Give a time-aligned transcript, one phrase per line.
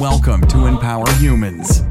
[0.00, 1.82] Welcome to Empower Humans.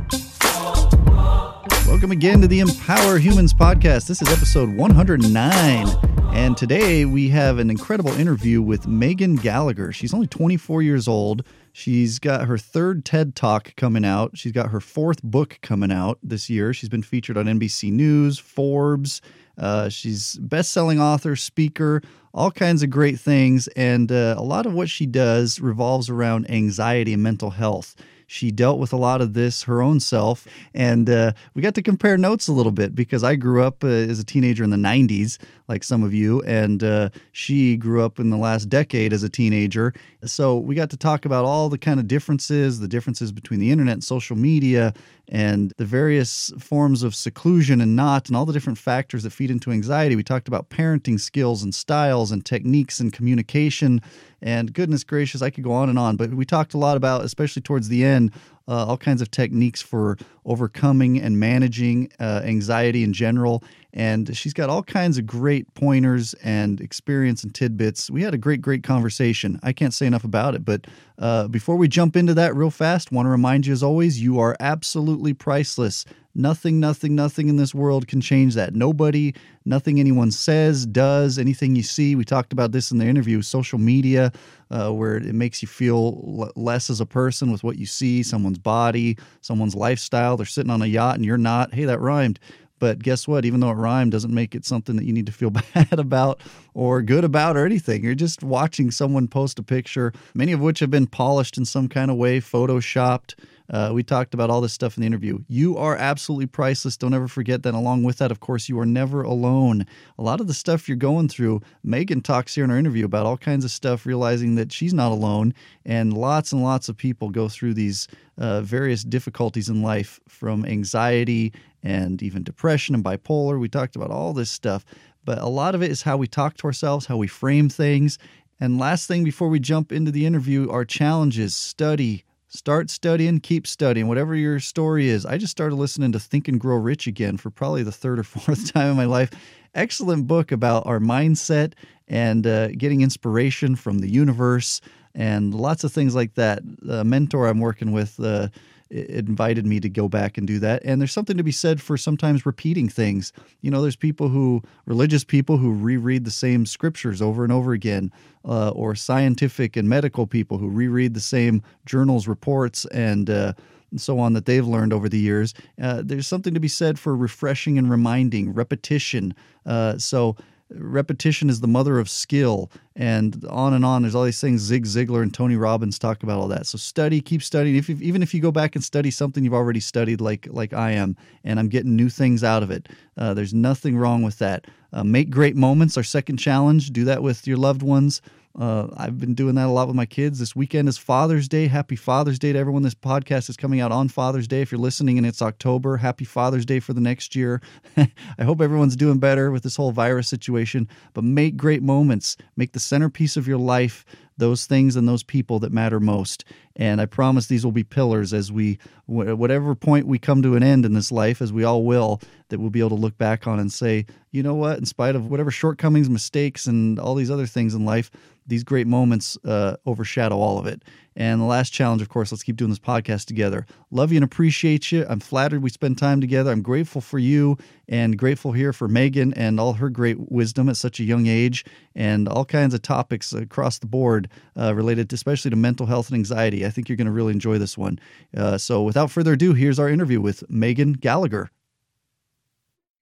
[1.85, 4.07] Welcome again to the Empower Humans podcast.
[4.07, 5.88] This is episode 109.
[6.33, 9.91] And today we have an incredible interview with Megan Gallagher.
[9.91, 11.45] She's only 24 years old.
[11.71, 14.36] She's got her third TED Talk coming out.
[14.36, 16.73] She's got her fourth book coming out this year.
[16.73, 19.21] She's been featured on NBC News, Forbes.
[19.60, 22.02] Uh, she's best-selling author, speaker,
[22.34, 26.50] all kinds of great things, and uh, a lot of what she does revolves around
[26.50, 27.95] anxiety and mental health.
[28.32, 31.81] She dealt with a lot of this her own self, and uh, we got to
[31.81, 34.77] compare notes a little bit because I grew up uh, as a teenager in the
[34.77, 39.23] 90s, like some of you, and uh, she grew up in the last decade as
[39.23, 39.95] a teenager.
[40.26, 43.72] So we got to talk about all the kind of differences, the differences between the
[43.72, 44.94] internet and social media,
[45.30, 49.50] and the various forms of seclusion and not, and all the different factors that feed
[49.50, 50.16] into anxiety.
[50.16, 54.02] We talked about parenting skills and styles and techniques and communication.
[54.41, 57.25] And goodness gracious, I could go on and on, but we talked a lot about,
[57.25, 58.31] especially towards the end,
[58.70, 63.64] uh, all kinds of techniques for overcoming and managing uh, anxiety in general.
[63.92, 68.11] And she's got all kinds of great pointers and experience and tidbits.
[68.11, 69.59] We had a great, great conversation.
[69.64, 70.64] I can't say enough about it.
[70.64, 70.86] But
[71.17, 74.39] uh, before we jump into that real fast, want to remind you as always, you
[74.39, 76.06] are absolutely priceless.
[76.36, 78.76] Nothing, nothing, nothing in this world can change that.
[78.76, 79.33] Nobody,
[79.66, 82.16] nothing anyone says, does, anything you see.
[82.16, 84.31] We talked about this in the interview social media,
[84.72, 88.23] uh, where it makes you feel l- less as a person with what you see,
[88.23, 90.38] someone's body, someone's lifestyle.
[90.38, 91.73] They're sitting on a yacht and you're not.
[91.73, 92.39] Hey, that rhymed.
[92.80, 93.45] But guess what?
[93.45, 96.42] Even though it rhymed, doesn't make it something that you need to feel bad about
[96.73, 98.03] or good about or anything.
[98.03, 101.89] You're just watching someone post a picture, many of which have been polished in some
[101.89, 103.36] kind of way, photoshopped.
[103.70, 105.39] Uh, we talked about all this stuff in the interview.
[105.48, 106.98] You are absolutely priceless.
[106.98, 107.73] Don't ever forget that.
[107.73, 109.86] Along with that, of course, you are never alone.
[110.17, 113.26] A lot of the stuff you're going through, Megan talks here in our interview about
[113.26, 115.53] all kinds of stuff, realizing that she's not alone.
[115.86, 120.66] And lots and lots of people go through these uh, various difficulties in life from
[120.66, 123.59] anxiety and even depression and bipolar.
[123.59, 124.83] We talked about all this stuff.
[125.26, 128.18] But a lot of it is how we talk to ourselves, how we frame things.
[128.60, 133.68] And last thing before we jump into the interview, our challenges study, Start studying, keep
[133.68, 135.24] studying, whatever your story is.
[135.24, 138.24] I just started listening to Think and Grow Rich again for probably the third or
[138.24, 139.30] fourth time in my life.
[139.76, 141.74] Excellent book about our mindset
[142.08, 144.82] and uh, getting inspiration from the universe
[145.14, 146.64] and lots of things like that.
[146.82, 148.48] The mentor I'm working with uh,
[148.90, 150.82] invited me to go back and do that.
[150.84, 153.32] And there's something to be said for sometimes repeating things.
[153.62, 157.74] You know, there's people who, religious people who reread the same scriptures over and over
[157.74, 158.12] again,
[158.46, 163.54] uh, or scientific and medical people who reread the same journals, reports, and uh,
[163.92, 165.54] and so on that they've learned over the years.
[165.82, 169.34] Uh, there's something to be said for refreshing and reminding, repetition.
[169.66, 170.36] Uh, so
[170.72, 174.03] repetition is the mother of skill and on and on.
[174.03, 176.68] There's all these things zig ziglar and tony robbins talk about all that.
[176.68, 177.75] So study keep studying.
[177.75, 180.91] If even if you go back and study something you've already studied like like i
[180.91, 182.88] am and i'm getting new things out of it
[183.18, 184.66] uh, there's nothing wrong with that.
[184.91, 188.22] Uh, make great moments our second challenge do that with your loved ones
[188.58, 190.40] uh, I've been doing that a lot with my kids.
[190.40, 191.68] This weekend is Father's Day.
[191.68, 192.82] Happy Father's Day to everyone.
[192.82, 194.62] This podcast is coming out on Father's Day.
[194.62, 197.62] If you're listening and it's October, happy Father's Day for the next year.
[197.98, 202.38] I hope everyone's doing better with this whole virus situation, but make great moments.
[202.58, 204.04] Make the centerpiece of your life
[204.40, 206.44] those things and those people that matter most.
[206.76, 210.64] And I promise these will be pillars as we, whatever point we come to an
[210.64, 213.48] end in this life, as we all will, that we'll be able to look back
[213.48, 217.32] on and say, you know what, in spite of whatever shortcomings, mistakes, and all these
[217.32, 218.10] other things in life,
[218.48, 220.84] these great moments uh, overshadow all of it.
[221.19, 223.66] And the last challenge, of course, let's keep doing this podcast together.
[223.91, 225.06] Love you and appreciate you.
[225.09, 226.50] I'm flattered we spend time together.
[226.50, 227.57] I'm grateful for you
[227.90, 231.66] and grateful here for Megan and all her great wisdom at such a young age
[231.94, 236.07] and all kinds of topics across the board uh, related to, especially to mental health
[236.07, 236.66] and anxiety.
[236.66, 238.00] I think you're going to really enjoy this one.
[238.36, 241.51] Uh, so without further ado, here's our interview with Megan Gallagher.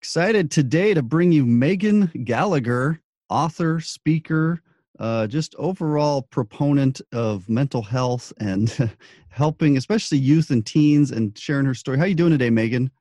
[0.01, 2.99] Excited today to bring you Megan Gallagher,
[3.29, 4.63] author, speaker,
[4.99, 8.91] uh, just overall proponent of mental health and
[9.29, 11.97] helping, especially youth and teens, and sharing her story.
[11.97, 12.91] How you doing today, Megan?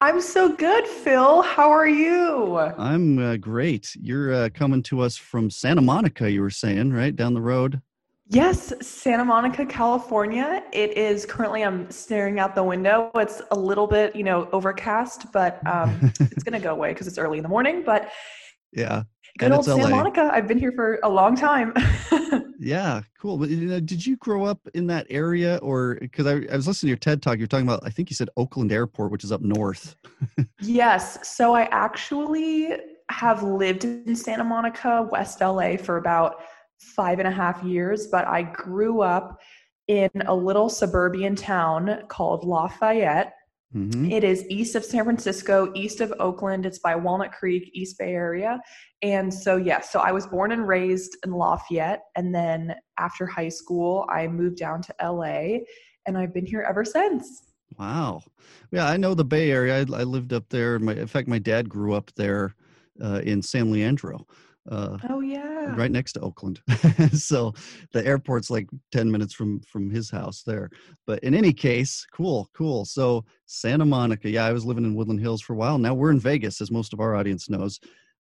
[0.00, 1.42] I'm so good, Phil.
[1.42, 2.58] How are you?
[2.58, 3.94] I'm uh, great.
[4.00, 6.30] You're uh, coming to us from Santa Monica.
[6.30, 7.80] You were saying right down the road.
[8.28, 10.62] Yes, Santa Monica, California.
[10.72, 13.10] It is currently, I'm staring out the window.
[13.16, 17.06] It's a little bit, you know, overcast, but um, it's going to go away because
[17.06, 17.82] it's early in the morning.
[17.84, 18.10] But
[18.72, 19.02] yeah,
[19.38, 20.30] Good old Santa Monica.
[20.32, 21.74] I've been here for a long time.
[22.60, 23.36] yeah, cool.
[23.36, 26.68] But you know, did you grow up in that area, or because I, I, was
[26.68, 29.24] listening to your TED talk, you're talking about, I think you said Oakland Airport, which
[29.24, 29.96] is up north.
[30.60, 31.28] yes.
[31.28, 32.76] So I actually
[33.10, 36.36] have lived in Santa Monica, West LA, for about
[36.78, 39.40] five and a half years, but I grew up
[39.88, 43.34] in a little suburban town called Lafayette.
[43.74, 44.12] Mhm.
[44.12, 46.64] It is east of San Francisco, east of Oakland.
[46.64, 48.60] It's by Walnut Creek, East Bay area.
[49.02, 52.04] And so, yeah, so I was born and raised in Lafayette.
[52.14, 55.58] And then after high school, I moved down to LA
[56.06, 57.42] and I've been here ever since.
[57.78, 58.22] Wow.
[58.70, 59.78] Yeah, I know the Bay Area.
[59.78, 60.78] I, I lived up there.
[60.78, 62.54] My, in fact, my dad grew up there
[63.02, 64.26] uh, in San Leandro,
[64.70, 65.74] uh, Oh, yeah.
[65.76, 66.60] right next to Oakland.
[67.12, 67.52] so
[67.92, 70.70] the airport's like 10 minutes from from his house there.
[71.06, 72.84] But in any case, cool, cool.
[72.84, 74.28] So Santa Monica.
[74.30, 75.78] Yeah, I was living in Woodland Hills for a while.
[75.78, 77.78] Now we're in Vegas, as most of our audience knows.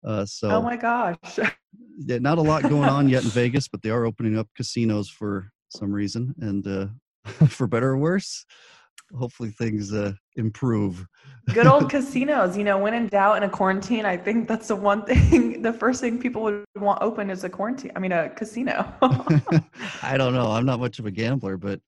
[0.05, 1.17] Uh, so Oh, my gosh.
[1.99, 5.09] yeah, not a lot going on yet in Vegas, but they are opening up casinos
[5.11, 6.87] for some reason, and uh,
[7.49, 8.45] for better or worse,
[9.17, 11.07] hopefully things uh, improve.
[11.53, 12.57] Good old casinos.
[12.57, 15.73] You know, when in doubt in a quarantine, I think that's the one thing, the
[15.73, 17.93] first thing people would want open is a quarantine.
[17.97, 18.93] I mean, a casino.
[20.03, 20.51] I don't know.
[20.51, 21.81] I'm not much of a gambler, but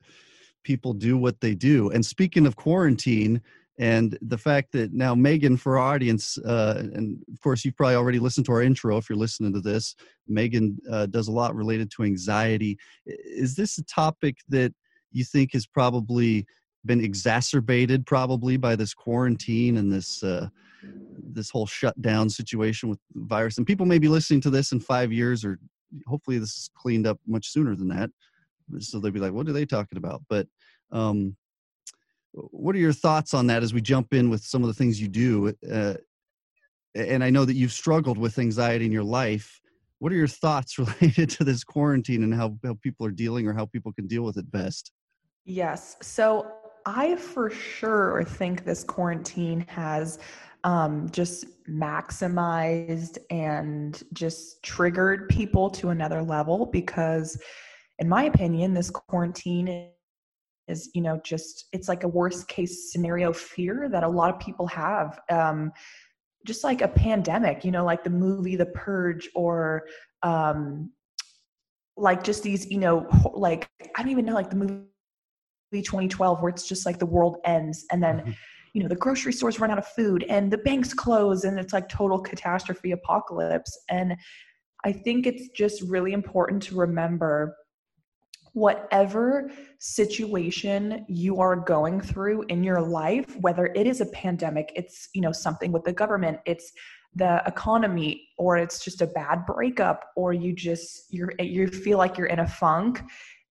[0.65, 1.91] people do what they do.
[1.91, 3.41] And speaking of quarantine,
[3.79, 7.97] and the fact that now Megan, for our audience, uh, and of course you've probably
[7.97, 9.97] already listened to our intro if you're listening to this.
[10.29, 12.79] Megan uh, does a lot related to anxiety.
[13.07, 14.75] Is this a topic that
[15.11, 16.47] you think is probably
[16.85, 20.49] been exacerbated probably by this quarantine and this uh,
[21.33, 23.59] this whole shutdown situation with virus?
[23.59, 25.59] And people may be listening to this in five years, or
[26.07, 28.11] hopefully this is cleaned up much sooner than that.
[28.79, 30.47] So they'll be like, "What are they talking about?" But
[30.91, 31.37] um,
[32.33, 35.01] what are your thoughts on that as we jump in with some of the things
[35.01, 35.55] you do?
[35.71, 35.95] Uh,
[36.95, 39.61] and I know that you've struggled with anxiety in your life.
[39.99, 43.55] What are your thoughts related to this quarantine and how, how people are dealing or
[43.55, 44.93] how people can deal with it best?
[45.45, 45.97] Yes.
[46.03, 46.53] So
[46.87, 50.19] I for sure think this quarantine has
[50.65, 57.41] um, just maximized and just triggered people to another level because,
[57.99, 59.91] in my opinion, this quarantine
[60.69, 64.41] is, you know, just it's like a worst case scenario fear that a lot of
[64.41, 65.19] people have.
[65.31, 65.73] Um,
[66.45, 69.85] just like a pandemic, you know, like the movie The Purge or
[70.23, 70.91] um,
[71.97, 74.87] like just these, you know, like I don't even know, like the movie
[75.81, 78.35] 2012 where it's just like the world ends and then Mhm.
[78.75, 81.73] you know the grocery stores run out of food and the banks close and it's
[81.73, 84.17] like total catastrophe apocalypse and
[84.85, 87.57] i think it's just really important to remember
[88.55, 95.09] whatever situation you are going through in your life whether it is a pandemic it's
[95.15, 96.73] you know something with the government it's
[97.15, 102.17] the economy or it's just a bad breakup or you just you're you feel like
[102.17, 103.03] you're in a funk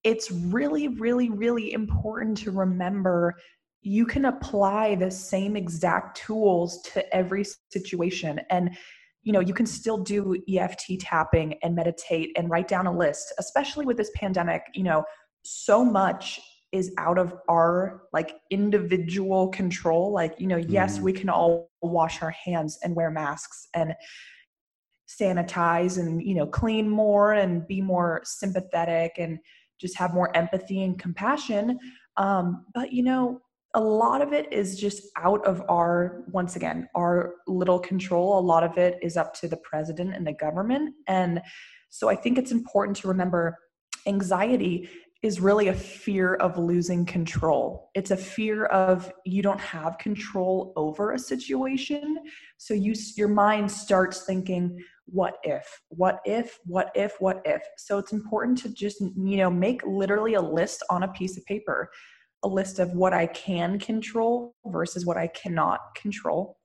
[0.03, 3.35] it's really really really important to remember
[3.81, 8.75] you can apply the same exact tools to every situation and
[9.23, 13.33] you know you can still do EFT tapping and meditate and write down a list
[13.39, 15.03] especially with this pandemic you know
[15.43, 16.39] so much
[16.71, 21.01] is out of our like individual control like you know yes Mhm.
[21.03, 23.95] we can all wash our hands and wear masks and
[25.09, 29.39] sanitize and you know clean more and be more sympathetic and
[29.81, 31.77] just have more empathy and compassion.
[32.17, 33.41] Um, but you know
[33.73, 38.37] a lot of it is just out of our once again our little control.
[38.37, 40.93] A lot of it is up to the president and the government.
[41.07, 41.41] And
[41.89, 43.57] so i think it's important to remember
[44.07, 44.89] anxiety
[45.21, 47.91] is really a fear of losing control.
[47.93, 52.17] It's a fear of you don't have control over a situation.
[52.57, 57.61] So you your mind starts thinking what if what if what if what if.
[57.77, 61.45] So it's important to just you know make literally a list on a piece of
[61.45, 61.89] paper
[62.43, 66.57] a list of what i can control versus what i cannot control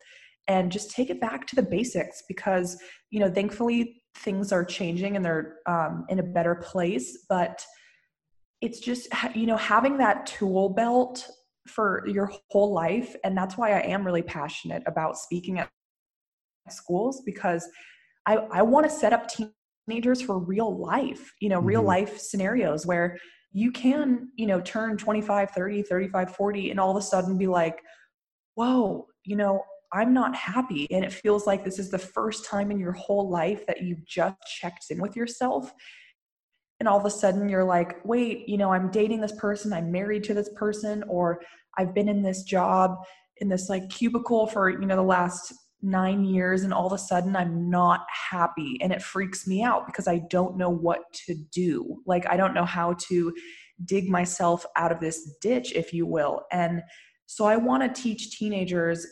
[0.49, 5.17] and just take it back to the basics because you know thankfully things are changing
[5.17, 7.65] and they're um, in a better place but
[8.63, 11.29] it's just you know having that tool belt
[11.67, 15.69] for your whole life and that's why i am really passionate about speaking at
[16.71, 17.69] schools because
[18.27, 21.87] i i want to set up teenagers for real life you know real Mhm.
[21.87, 23.17] life scenarios where
[23.53, 27.47] you can you know turn 25 30 35 40 and all of a sudden be
[27.47, 27.81] like
[28.55, 32.71] whoa you know i'm not happy and it feels like this is the first time
[32.71, 35.73] in your whole life that you've just checked in with yourself
[36.81, 39.91] and all of a sudden you're like wait you know i'm dating this person i'm
[39.91, 41.41] married to this person or
[41.79, 42.97] i've been in this job
[43.39, 45.55] in this like cubicle for you know the last
[45.87, 49.87] nine years and all of a sudden i'm not happy and it freaks me out
[49.87, 53.33] because i don't know what to do like i don't know how to
[53.85, 56.83] dig myself out of this ditch if you will and
[57.27, 59.07] so i want to teach teenagers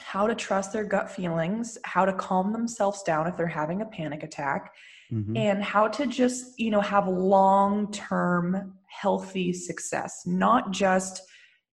[0.00, 3.86] how to trust their gut feelings how to calm themselves down if they're having a
[3.86, 4.72] panic attack
[5.12, 5.36] Mhm.
[5.36, 11.20] and how to just you know have long term healthy success not just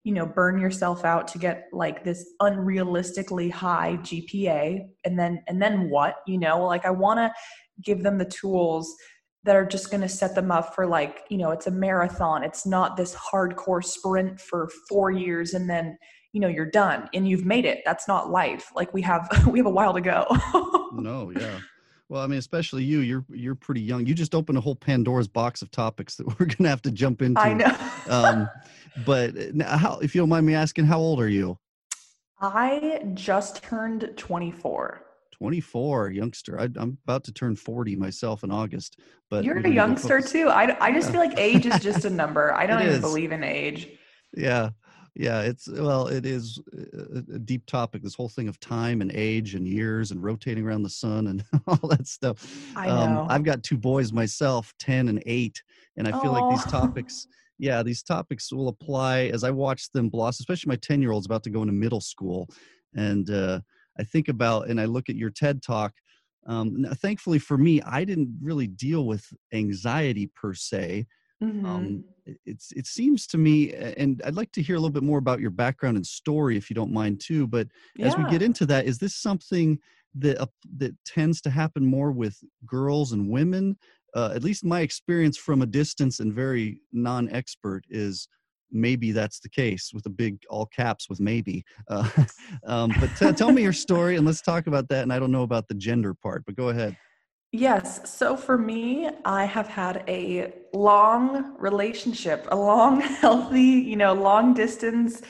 [0.09, 5.61] you know burn yourself out to get like this unrealistically high gpa and then and
[5.61, 6.65] then what you know?
[6.65, 7.31] Like i want to
[7.83, 8.91] give them the tools
[9.43, 12.43] that are just going to set them up for like you know it's a marathon.
[12.43, 15.95] It's not this hardcore sprint for 4 years and then
[16.33, 17.81] you know you're done and you've made it.
[17.85, 18.71] That's not life.
[18.75, 20.25] Like we have we have a while to go.
[20.91, 21.59] No, yeah.
[22.09, 22.99] Well, I mean, especially you.
[22.99, 24.05] You're you're pretty young.
[24.05, 27.21] You just opened a whole Pandora's box of topics that we're gonna have to jump
[27.21, 27.39] into.
[27.39, 27.77] i know
[28.09, 28.49] um,
[29.05, 31.57] but n- how, if you don't mind me asking, how old are you?
[32.41, 35.01] i just turned 24
[35.39, 36.59] 24, youngster.
[36.59, 38.99] I, I'm about to turn 40 myself in August.
[39.29, 40.49] But You're a youngster too.
[40.49, 42.53] I, I just feel like age is just a number.
[42.53, 43.01] I don't even is.
[43.01, 43.87] believe in age.
[44.35, 44.71] Yeah,
[45.15, 45.41] yeah.
[45.41, 48.01] It's well, it is a, a deep topic.
[48.01, 51.43] This whole thing of time and age and years and rotating around the sun and
[51.67, 52.73] all that stuff.
[52.75, 53.25] I know.
[53.29, 55.61] I've got two boys myself, 10 and 8,
[55.97, 60.09] and I feel like these topics, yeah, these topics will apply as I watch them
[60.09, 62.47] blossom, especially my 10 year old's about to go into middle school.
[62.95, 63.61] And uh,
[63.99, 65.93] I think about and I look at your TED talk.
[66.47, 71.05] Um, n- thankfully for me, I didn't really deal with anxiety per se.
[71.43, 71.65] Mhm.
[71.65, 75.03] Um, it- it's it seems to me, and I'd like to hear a little bit
[75.03, 77.47] more about your background and story, if you don't mind too.
[77.47, 77.67] But
[78.01, 79.79] as we get into that, is this something
[80.15, 83.77] that uh, that tends to happen more with girls and women?
[84.15, 88.27] Uh, at least my experience from a distance and very non-expert is
[88.71, 91.63] maybe that's the case with a big all caps with maybe.
[91.87, 92.09] Uh,
[92.65, 95.03] um, but t- tell me your story and let's talk about that.
[95.03, 96.95] And I don't know about the gender part, but go ahead.
[97.51, 98.11] Yes.
[98.11, 104.53] So for me, I have had a long relationship, a long, healthy, you know, long
[104.53, 105.21] distance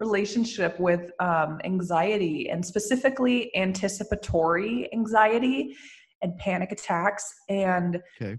[0.00, 5.74] relationship with um, anxiety and specifically anticipatory anxiety
[6.22, 7.24] and panic attacks.
[7.48, 8.38] And, Okay.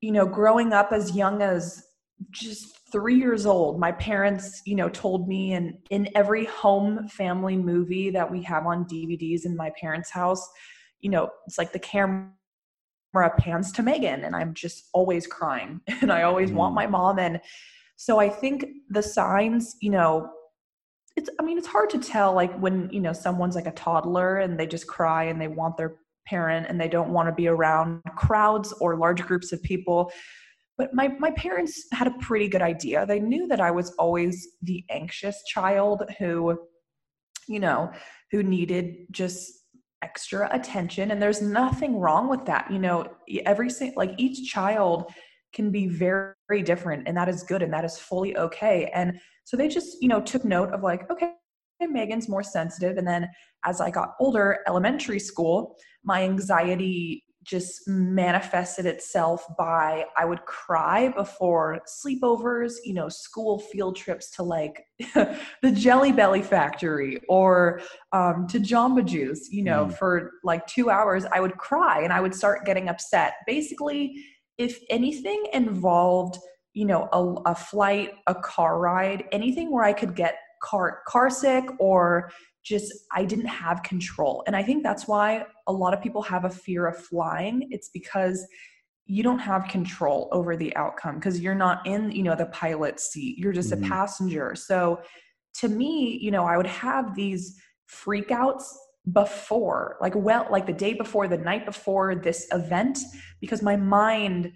[0.00, 1.84] you know, growing up as young as
[2.30, 7.56] just three years old, my parents, you know, told me and in every home family
[7.56, 10.46] movie that we have on DVDs in my parents' house,
[11.00, 12.30] you know, it's like the camera
[13.38, 16.76] pans to Megan and I'm just always crying and I always want Mm.
[16.76, 17.18] my mom.
[17.18, 17.40] And
[17.96, 20.30] so I think the signs, you know,
[21.16, 24.38] it's, I mean, it's hard to tell like when, you know, someone's like a toddler
[24.38, 27.48] and they just cry and they want their parent and they don't want to be
[27.48, 30.10] around crowds or large groups of people.
[30.78, 33.04] But my, my parents had a pretty good idea.
[33.04, 36.58] They knew that I was always the anxious child who,
[37.46, 37.92] you know,
[38.30, 39.52] who needed just
[40.02, 43.06] extra attention and there's nothing wrong with that you know
[43.46, 45.12] every like each child
[45.52, 49.18] can be very, very different and that is good and that is fully okay and
[49.44, 51.34] so they just you know took note of like okay
[51.80, 53.28] megan's more sensitive and then
[53.64, 61.08] as i got older elementary school my anxiety just manifested itself by i would cry
[61.08, 64.84] before sleepovers you know school field trips to like
[65.62, 67.80] the jelly belly factory or
[68.12, 69.96] um, to Jamba Juice, you know, Mm.
[69.98, 73.34] for like two hours, I would cry and I would start getting upset.
[73.46, 74.14] Basically,
[74.58, 76.38] if anything involved,
[76.74, 81.30] you know, a, a flight, a car ride, anything where I could get car car
[81.30, 82.30] sick or
[82.62, 84.44] just I didn't have control.
[84.46, 87.68] And I think that's why a lot of people have a fear of flying.
[87.70, 88.46] It's because
[89.06, 93.00] you don't have control over the outcome because you're not in, you know, the pilot
[93.00, 93.36] seat.
[93.38, 93.84] You're just Mhm.
[93.84, 94.54] a passenger.
[94.54, 95.00] So
[95.54, 98.64] to me, you know, I would have these freakouts
[99.12, 102.98] before, like well, like the day before, the night before this event,
[103.40, 104.52] because my mind,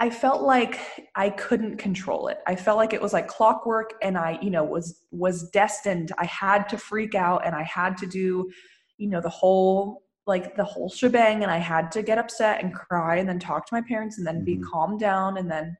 [0.00, 0.80] I felt like
[1.14, 2.38] I couldn't control it.
[2.46, 6.10] I felt like it was like clockwork, and I, you know, was was destined.
[6.16, 8.50] I had to freak out, and I had to do,
[8.96, 12.74] you know, the whole like the whole shebang, and I had to get upset and
[12.74, 14.64] cry, and then talk to my parents, and then be Mhm.
[14.64, 15.76] calmed down, and then,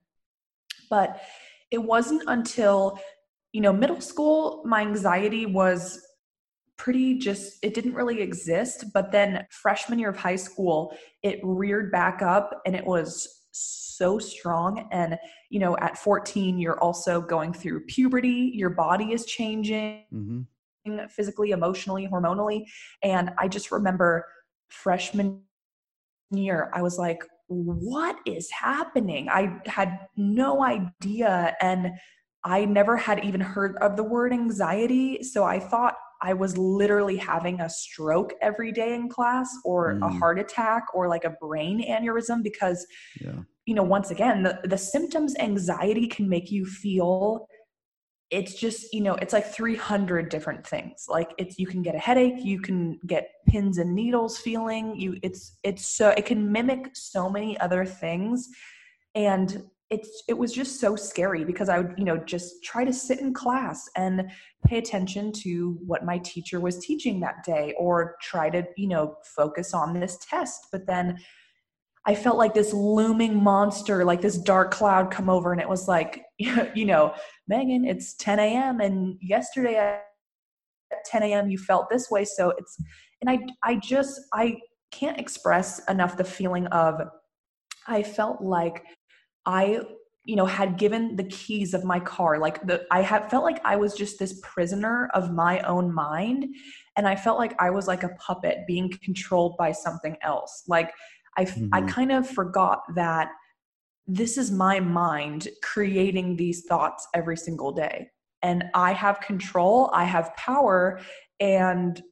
[0.90, 1.22] but
[1.70, 3.00] it wasn't until
[3.52, 6.06] you know middle school my anxiety was
[6.76, 11.90] pretty just it didn't really exist but then freshman year of high school it reared
[11.90, 14.88] back up and it was so strong.
[14.90, 15.18] And
[15.50, 20.42] you know at 14 you're also going through puberty your body is changing hmm
[21.10, 22.64] physically emotionally hormonally.
[23.02, 24.26] And i just remember
[24.68, 25.42] freshman
[26.30, 29.28] year i was like what is happening?
[29.28, 31.56] I had no idea.
[31.60, 31.90] And
[32.44, 35.22] i never had even heard of the word anxiety.
[35.22, 40.08] So i thought i was literally having a stroke every day in class or a
[40.08, 40.18] Mm.
[40.18, 42.86] heart attack or like a brain aneurysm because
[43.20, 43.40] Yeah.
[43.66, 47.46] you know once again the, the symptoms anxiety can make you feel
[48.30, 51.98] it's just you know it's like 300 different things like it's you can get a
[51.98, 56.90] headache you can get pins and needles feeling you it's it's so it can mimic
[56.94, 58.48] so many other things
[59.16, 62.92] and it's it was just so scary because i would you know just try to
[62.92, 64.30] sit in class and
[64.64, 69.16] pay attention to what my teacher was teaching that day or try to you know
[69.36, 71.18] focus on this test but then
[72.06, 75.86] I felt like this looming monster, like this dark cloud come over, and it was
[75.86, 77.14] like, you know,
[77.46, 78.80] Megan, it's 10 a.m.
[78.80, 80.04] and yesterday at
[81.04, 81.50] 10 a.m.
[81.50, 82.24] you felt this way.
[82.24, 82.78] So it's,
[83.20, 84.56] and I, I just, I
[84.90, 87.02] can't express enough the feeling of,
[87.86, 88.84] I felt like
[89.46, 89.80] I,
[90.24, 92.38] you know, had given the keys of my car.
[92.38, 96.46] Like the, I had felt like I was just this prisoner of my own mind,
[96.96, 100.64] and I felt like I was like a puppet being controlled by something else.
[100.68, 100.92] Like
[101.36, 101.68] I, mm-hmm.
[101.72, 103.30] I kind of forgot that
[104.06, 108.08] this is my mind creating these thoughts every single day.
[108.42, 111.00] And I have control, I have power,
[111.38, 112.02] and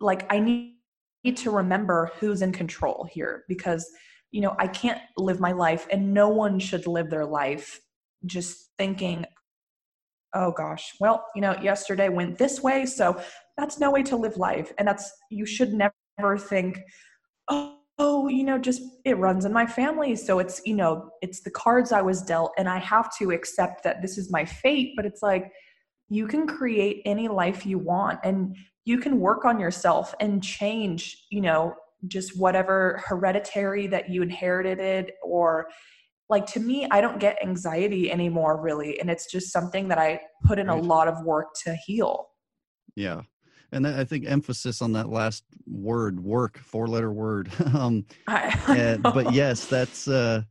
[0.00, 3.88] like I need to remember who's in control here because,
[4.32, 7.80] you know, I can't live my life, and no one should live their life
[8.26, 9.24] just thinking,
[10.34, 13.20] oh gosh, well, you know, yesterday went this way, so
[13.56, 14.72] that's no way to live life.
[14.78, 16.80] And that's, you should never think,
[17.48, 21.40] oh, oh you know just it runs in my family so it's you know it's
[21.40, 24.92] the cards i was dealt and i have to accept that this is my fate
[24.96, 25.52] but it's like
[26.08, 31.26] you can create any life you want and you can work on yourself and change
[31.30, 31.74] you know
[32.08, 35.68] just whatever hereditary that you inherited or
[36.28, 40.20] like to me i don't get anxiety anymore really and it's just something that i
[40.44, 40.78] put in right.
[40.78, 42.28] a lot of work to heal
[42.96, 43.22] yeah
[43.72, 47.50] and I think emphasis on that last word, work, four letter word.
[47.74, 50.42] um, and, but yes, that's uh,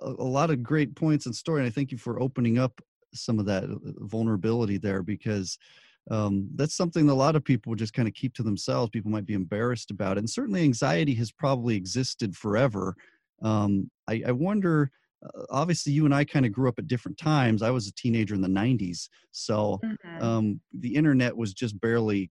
[0.00, 1.60] a lot of great points and story.
[1.60, 2.80] And I thank you for opening up
[3.14, 5.58] some of that uh, vulnerability there because
[6.10, 8.90] um, that's something a lot of people just kind of keep to themselves.
[8.90, 10.20] People might be embarrassed about it.
[10.20, 12.94] And certainly anxiety has probably existed forever.
[13.42, 14.90] Um, I, I wonder
[15.24, 17.62] uh, obviously you and I kind of grew up at different times.
[17.62, 20.22] I was a teenager in the 90s, so mm-hmm.
[20.22, 22.30] um, the internet was just barely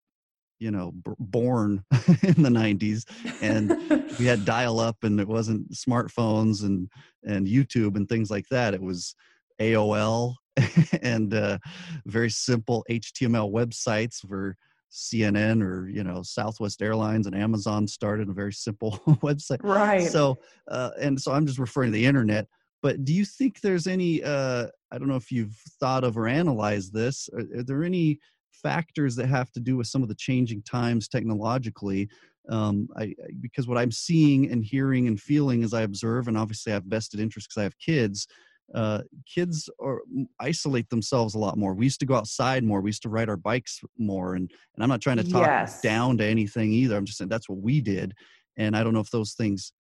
[0.61, 1.85] you know b- born
[2.23, 3.05] in the 90s
[3.43, 3.71] and
[4.19, 6.89] we had dial up and it wasn't smartphones and
[7.25, 9.17] and youtube and things like that it was
[9.61, 10.35] aol
[11.03, 11.59] and uh,
[12.07, 14.57] very simple html websites where
[14.93, 20.39] cnn or you know southwest airlines and amazon started a very simple website right so
[20.69, 22.47] uh, and so i'm just referring to the internet
[22.83, 26.29] but do you think there's any uh, i don't know if you've thought of or
[26.29, 28.21] analyzed this are, are there any
[28.65, 32.09] factors that have to do with some of the changing times technologically.
[32.49, 36.73] Um, I, because what I'm seeing and hearing and feeling as I observe, and obviously
[36.73, 38.27] I have vested interest because I have kids.
[38.73, 40.01] Uh, kids are
[40.41, 41.75] isolate themselves a lot more.
[41.75, 42.81] We used to go outside more.
[42.81, 45.81] We used to ride our bikes more, and and I'm not trying to talk yes.
[45.81, 46.97] down to anything either.
[46.97, 48.15] I'm just saying that's what we did,
[48.57, 49.73] and I don't know if those things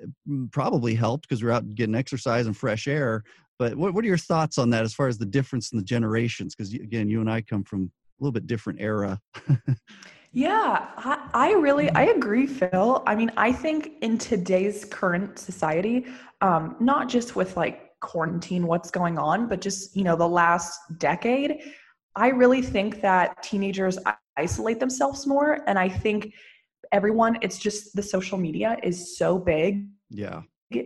[0.00, 0.06] uh,
[0.50, 3.24] probably helped because we're out getting exercise and fresh air.
[3.58, 5.84] But what, what are your thoughts on that as far as the difference in the
[5.84, 6.54] generations?
[6.54, 9.20] Because again, you and I come from a little bit different era.
[10.32, 13.02] yeah, I, I, really I agree, Phil.
[13.06, 16.06] I mean, I think in today's current society,
[16.40, 20.78] um, not just with like quarantine, what's going on, but just you know the last
[20.98, 21.60] decade,
[22.14, 23.98] I really think that teenagers
[24.36, 26.32] isolate themselves more, and I think
[26.92, 30.42] everyone it's just the social media is so big yeah.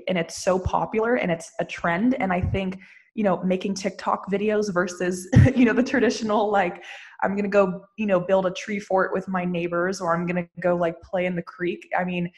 [0.07, 2.14] and it's so popular and it's a trend.
[2.20, 2.79] And i think
[3.16, 6.85] you know making tiktok videos versus you know the traditional like
[7.22, 10.46] i'm gonna go you know build a tree fort with my neighbors or i'm gonna
[10.61, 11.88] go like play in the creek.
[11.98, 12.31] I mean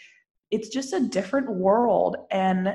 [0.50, 2.16] it's just a different world.
[2.30, 2.74] And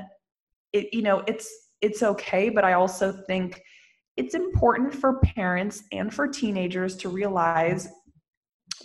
[0.72, 1.48] it you know it's
[1.84, 3.60] it's okay but i also think
[4.16, 7.88] it's important for parents and for teenagers to realize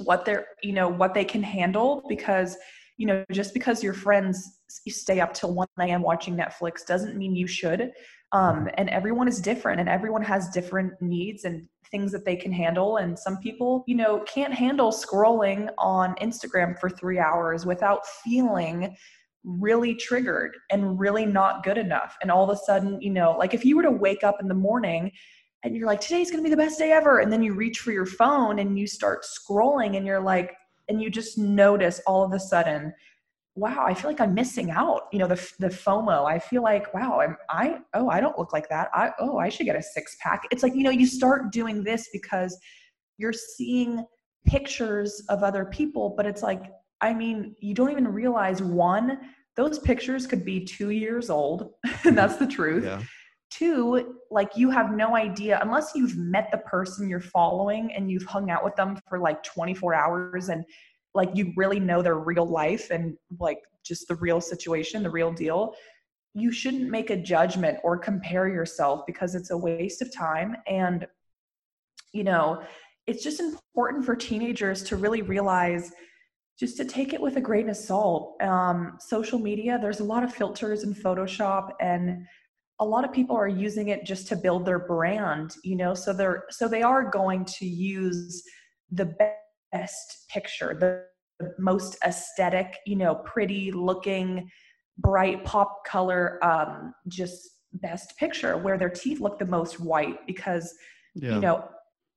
[0.03, 2.57] what they're you know what they can handle because
[2.97, 7.35] you know just because your friends stay up till 1 a.m watching netflix doesn't mean
[7.35, 7.91] you should.
[8.31, 12.51] Um, and everyone is different and everyone has different needs and things that they can
[12.51, 12.97] handle.
[12.97, 18.95] And some people you know can't handle scrolling on instagram for three hours without feeling
[19.43, 23.53] really triggered and really not good enough and all of a sudden you know like
[23.53, 25.11] if you were to wake up in the morning
[25.63, 27.79] and you're like today's going to be the best day ever and then you reach
[27.79, 30.55] for your phone and you start scrolling and you're like
[30.89, 32.93] and you just notice all of a sudden
[33.59, 35.03] wow, I feel like I'm missing out.
[35.11, 36.25] You know, the the FOMO.
[36.25, 38.89] I feel like, wow, I'm I oh, I don't look like that.
[38.93, 40.43] I oh, I should get a six pack.
[40.51, 42.57] It's like, you know, you start doing this because
[43.17, 44.05] you're seeing
[44.45, 46.63] pictures of other people, but it's like,
[47.01, 49.19] I mean, you don't even realize one,
[49.55, 51.73] those pictures could be two years old,
[52.05, 52.53] and that's the mm-hmm.
[52.53, 52.83] truth.
[52.85, 53.01] Yeah.
[53.51, 58.23] Two, like you have no idea unless you've met the person you're following and you've
[58.23, 60.63] hung out with them for like 24 hours and
[61.15, 65.33] like you really know their real life and like just the real situation, the real
[65.33, 65.73] deal.
[66.35, 71.07] You shouldn't make a judgment or compare yourself because it's a waste of time and
[72.13, 72.61] you know,
[73.07, 75.91] it's just important for teenagers to really realize
[76.59, 78.35] just to take it with a grain of salt.
[78.41, 82.25] Um, social media, there's a lot of filters in Photoshop, and
[82.79, 85.55] a lot of people are using it just to build their brand.
[85.63, 88.43] You know, so they're so they are going to use
[88.91, 89.15] the
[89.73, 91.05] best picture, the,
[91.39, 94.49] the most aesthetic, you know, pretty looking,
[94.97, 100.73] bright pop color, um, just best picture where their teeth look the most white because
[101.15, 101.35] yeah.
[101.35, 101.67] you know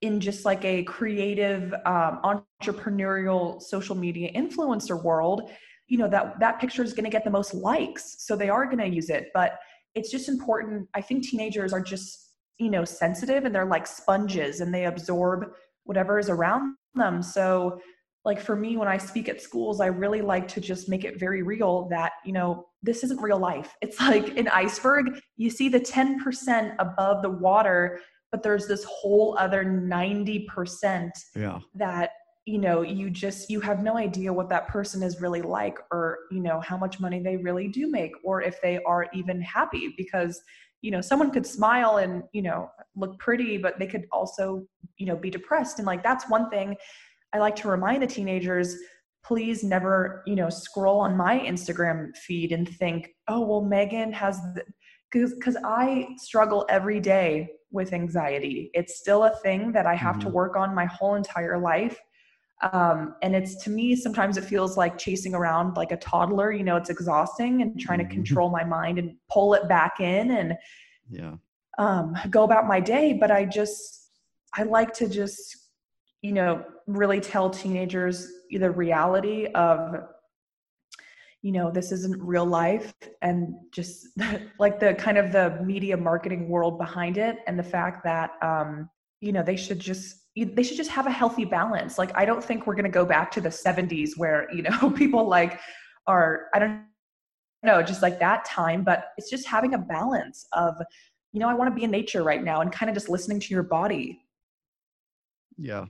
[0.02, 2.20] in just like a creative um,
[2.62, 5.50] entrepreneurial social media influencer world
[5.88, 8.64] you know that that picture is going to get the most likes so they are
[8.64, 9.30] going to use it.
[9.34, 9.58] But
[9.94, 14.60] it's just important i think teenagers are just you know sensitive and they're like sponges
[14.60, 15.50] and they absorb
[15.84, 17.22] whatever is around them.
[17.22, 17.80] So
[18.24, 21.18] like for me when i speak at schools i really like to just make it
[21.18, 23.76] very real that you know this isn't real life.
[23.80, 25.20] It's like an iceberg.
[25.36, 28.00] You see the 10% above the water
[28.32, 31.60] but there's this whole other 90% yeah.
[31.74, 32.10] that
[32.44, 36.18] you know you just you have no idea what that person is really like or
[36.32, 39.94] you know how much money they really do make or if they are even happy
[39.96, 40.42] because
[40.80, 44.66] you know someone could smile and you know look pretty but they could also
[44.96, 46.74] you know be depressed and like that's one thing
[47.32, 48.76] i like to remind the teenagers
[49.24, 54.40] please never you know scroll on my instagram feed and think oh well megan has
[55.12, 58.70] because because i struggle every day with anxiety.
[58.74, 60.28] It's still a thing that I have mm-hmm.
[60.28, 61.98] to work on my whole entire life.
[62.72, 66.52] Um, and it's to me, sometimes it feels like chasing around like a toddler.
[66.52, 68.08] You know, it's exhausting and trying mm-hmm.
[68.08, 70.54] to control my mind and pull it back in and
[71.10, 71.34] yeah,
[71.78, 73.14] um, go about my day.
[73.14, 74.10] But I just,
[74.54, 75.56] I like to just,
[76.20, 80.04] you know, really tell teenagers the reality of
[81.42, 84.06] you know this isn't real life and just
[84.58, 88.88] like the kind of the media marketing world behind it and the fact that um
[89.20, 91.98] you know they should just they should just have a healthy balance.
[91.98, 94.90] Like i don't think we're going to go back to the 70s where you know
[94.90, 95.60] people like
[96.06, 96.82] are i don't
[97.62, 100.74] know just like that time but it's just having a balance of
[101.32, 103.38] you know i want to be in nature right now and kind of just listening
[103.40, 104.20] to your body.
[105.58, 105.86] Yeah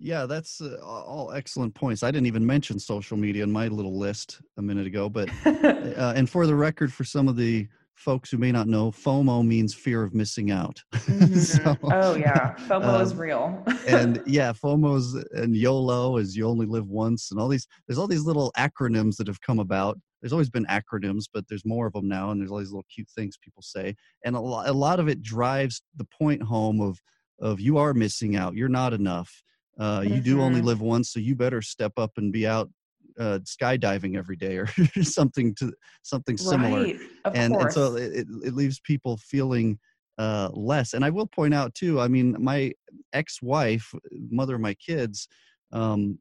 [0.00, 2.02] yeah, that's uh, all excellent points.
[2.02, 6.14] I didn't even mention social media in my little list a minute ago, but uh,
[6.16, 9.74] and for the record, for some of the folks who may not know, FOMO means
[9.74, 10.82] fear of missing out.
[11.10, 11.38] Mm-hmm.
[11.38, 13.62] so, oh yeah, FOMO um, is real.
[13.86, 17.66] and yeah, FOMO's and YOLO is you only live once, and all these.
[17.86, 19.98] There's all these little acronyms that have come about.
[20.22, 22.86] There's always been acronyms, but there's more of them now, and there's all these little
[22.94, 26.80] cute things people say, and a lot, a lot of it drives the point home
[26.80, 26.98] of
[27.40, 28.54] of you are missing out.
[28.54, 29.42] You're not enough
[29.80, 30.14] uh, mm-hmm.
[30.14, 30.68] you do only mm-hmm.
[30.68, 32.70] live once, so you better step up and be out
[33.18, 34.66] uh, skydiving every day or
[35.02, 36.82] something to something similar.
[36.82, 36.98] Right,
[37.34, 39.78] and, and, so it, it leaves people feeling
[40.18, 40.92] uh, less.
[40.92, 41.98] And I will point out too.
[41.98, 42.72] I mean, my
[43.14, 43.92] ex-wife,
[44.30, 45.28] mother of my kids,
[45.72, 46.18] um,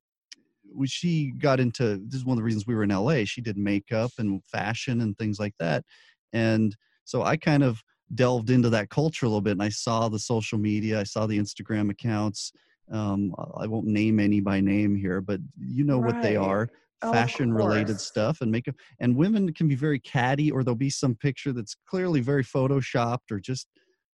[0.86, 3.26] she got into this is one of the reasons we were in LA.
[3.26, 5.84] She did makeup and fashion and things like that,
[6.32, 7.84] and so I kind of
[8.16, 9.52] delved into that culture a little bit.
[9.52, 12.54] And I saw the social media, I saw the Instagram accounts
[12.92, 16.14] um, I won't name any by name here, but you know right.
[16.14, 16.70] what they are
[17.02, 18.76] oh, fashion related stuff and makeup.
[19.00, 23.32] And women can be very catty, or there'll be some picture that's clearly very photoshopped
[23.32, 23.68] or just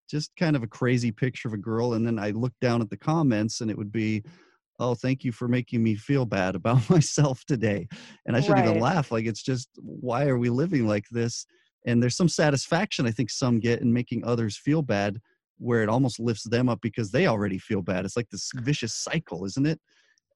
[0.09, 1.93] just kind of a crazy picture of a girl.
[1.93, 4.23] And then I look down at the comments and it would be,
[4.79, 7.87] oh thank you for making me feel bad about myself today
[8.25, 8.69] and i shouldn't right.
[8.69, 11.45] even laugh like it's just why are we living like this
[11.85, 15.19] and there's some satisfaction i think some get in making others feel bad
[15.57, 18.05] where it almost lifts them up because they already feel bad.
[18.05, 19.79] It's like this vicious cycle, isn't it?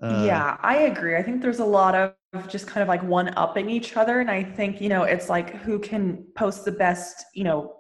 [0.01, 1.17] Uh, yeah, I agree.
[1.17, 4.21] I think there's a lot of just kind of like one upping each other.
[4.21, 7.75] And I think, you know, it's like who can post the best, you know,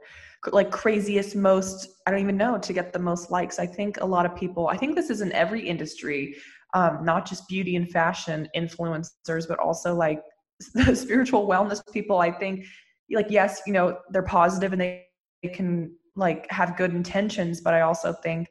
[0.51, 3.57] like craziest, most, I don't even know, to get the most likes.
[3.57, 6.35] I think a lot of people, I think this is in every industry,
[6.73, 10.21] um, not just beauty and fashion influencers, but also like
[10.73, 12.19] the spiritual wellness people.
[12.19, 12.65] I think,
[13.11, 15.05] like, yes, you know, they're positive and they,
[15.41, 18.47] they can like have good intentions but i also think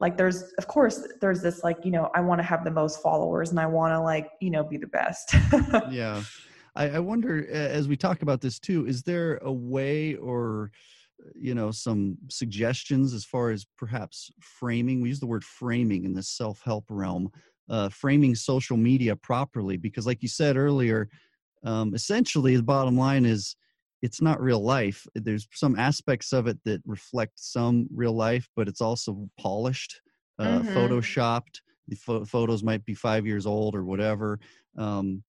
[0.00, 3.02] like there's of course there's this like you know i want to have the most
[3.02, 5.34] followers and i want to like you know be the best.
[5.90, 6.22] Yeah.
[6.76, 10.70] I, I wonder as we talk about this too is there a way or
[11.34, 16.14] you know some suggestions as far as perhaps framing we use the word framing in
[16.14, 17.30] the self-help realm
[17.68, 19.76] uh, framing social media properly?
[19.76, 21.08] Because like you said earlier
[21.64, 23.56] um, essentially the bottom line is
[24.02, 25.06] it's not real life.
[25.14, 30.00] There's some aspects of it that reflect some real life, but it's also polished,
[30.38, 30.72] uh, Mhm.
[30.74, 31.60] photoshopped.
[31.88, 34.38] The pho- photos might be five years old or whatever.
[34.76, 35.22] Um,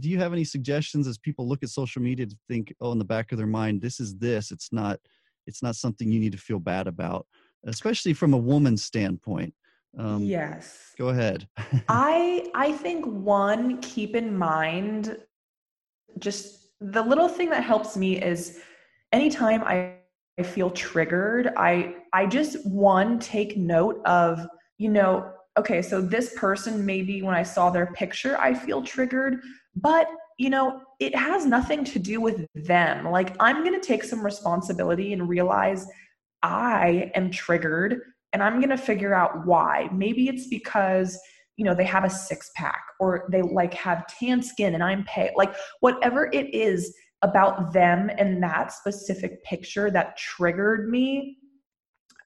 [0.00, 2.98] do you have any suggestions as people look at social media to think, oh, in
[2.98, 4.50] the back of their mind, this is this.
[4.50, 5.00] It's not.
[5.46, 7.26] It's not something you need to feel bad about,
[7.64, 9.54] especially from a woman's standpoint.
[9.96, 10.92] Um, yes.
[10.98, 11.48] Go ahead.
[11.88, 15.16] I I think one keep in mind
[16.18, 18.60] just the little thing that helps me is
[19.12, 19.94] anytime I,
[20.38, 24.46] I feel triggered, I I just one take note of,
[24.78, 29.40] you know, okay, so this person maybe when I saw their picture, I feel triggered,
[29.74, 33.10] but you know, it has nothing to do with them.
[33.10, 35.84] Like I'm going to take some responsibility and realize
[36.42, 38.00] I am triggered
[38.32, 39.88] and I'm going to figure out why.
[39.92, 41.18] Maybe it's because,
[41.58, 45.04] you know, they have a six pack or they like have tan skin and I'm
[45.04, 45.32] pale.
[45.36, 51.36] Like whatever it is about them and that specific picture that triggered me,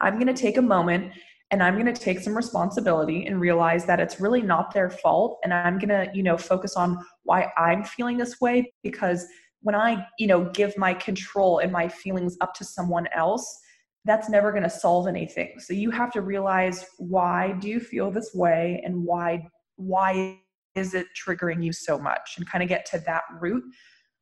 [0.02, 1.12] I'm going to take a moment
[1.50, 5.38] and I'm going to take some responsibility and realize that it's really not their fault
[5.44, 9.26] and I'm going to, you know, focus on why I'm feeling this way because
[9.62, 13.61] when I, you know, give my control and my feelings up to someone else,
[14.04, 15.54] that's never going to solve anything.
[15.58, 20.38] So you have to realize why do you feel this way and why why
[20.74, 23.62] is it triggering you so much and kind of get to that root.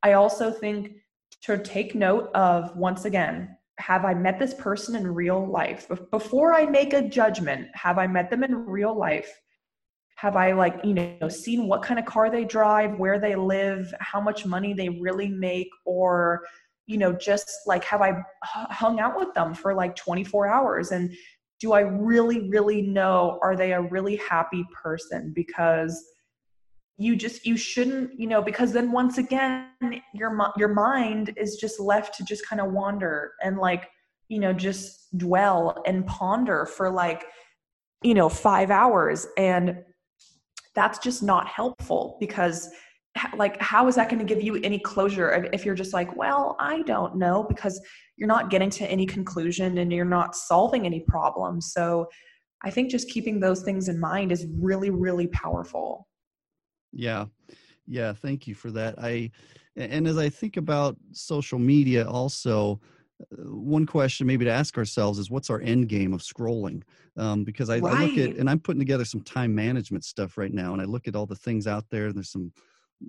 [0.02, 0.92] I also think
[1.42, 5.86] to take note of once again, have I met this person in real life?
[6.10, 9.30] Before I make a judgment, have I met them in real life?
[10.16, 13.92] Have I like, you know, seen what kind of car they drive, where they live,
[14.00, 16.42] how much money they really make or
[16.90, 20.90] you know just like have i hung out with them for like 24 hours?
[20.90, 21.12] And
[21.60, 25.32] do i really really know are they a really happy person?
[25.34, 26.02] Because
[26.98, 29.68] you just you shouldn't you know because then once again
[30.12, 33.88] your your mind is just left to just kind of wander and like
[34.28, 37.24] you know just dwell and ponder for like
[38.02, 39.26] you know 5 hours.
[39.36, 39.84] And
[40.74, 42.70] that's just not helpful because
[43.36, 46.56] like how is that going to give you any closure if you're just like well
[46.60, 47.80] i don't know because
[48.20, 51.72] you're not getting to any conclusion and you're not solving any problems.
[51.72, 52.08] So
[52.62, 56.06] i think just keeping those things in mind is really really powerful.
[56.92, 57.26] Yeah.
[57.86, 58.94] Yeah thank you for that.
[58.98, 59.30] I
[59.76, 62.80] and as i think about social media also
[63.22, 66.82] uh, one question maybe to ask ourselves is what's our end game of scrolling?
[67.16, 67.94] Um, because I, right.
[67.94, 70.84] I look at and i'm putting together some time management stuff right now and i
[70.84, 72.52] look at all the things out there there's some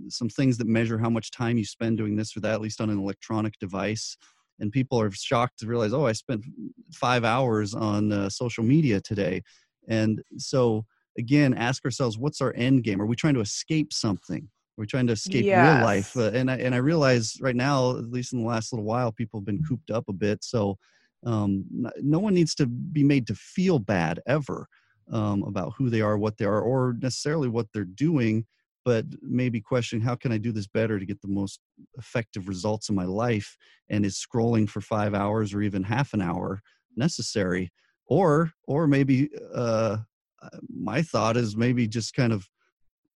[0.09, 2.81] some things that measure how much time you spend doing this or that, at least
[2.81, 4.17] on an electronic device.
[4.59, 6.45] And people are shocked to realize, oh, I spent
[6.93, 9.41] five hours on uh, social media today.
[9.87, 10.85] And so,
[11.17, 13.01] again, ask ourselves, what's our end game?
[13.01, 14.43] Are we trying to escape something?
[14.43, 15.75] Are we trying to escape yes.
[15.75, 16.15] real life?
[16.15, 19.11] Uh, and I and I realize right now, at least in the last little while,
[19.11, 20.43] people have been cooped up a bit.
[20.43, 20.77] So
[21.25, 21.65] um,
[22.01, 24.67] no one needs to be made to feel bad ever
[25.11, 28.45] um, about who they are, what they are, or necessarily what they're doing
[28.83, 31.59] but maybe questioning how can I do this better to get the most
[31.97, 33.55] effective results in my life?
[33.89, 36.61] And is scrolling for five hours or even half an hour
[36.95, 37.71] necessary?
[38.07, 39.97] Or, or maybe uh,
[40.41, 42.47] uh, my thought is maybe just kind of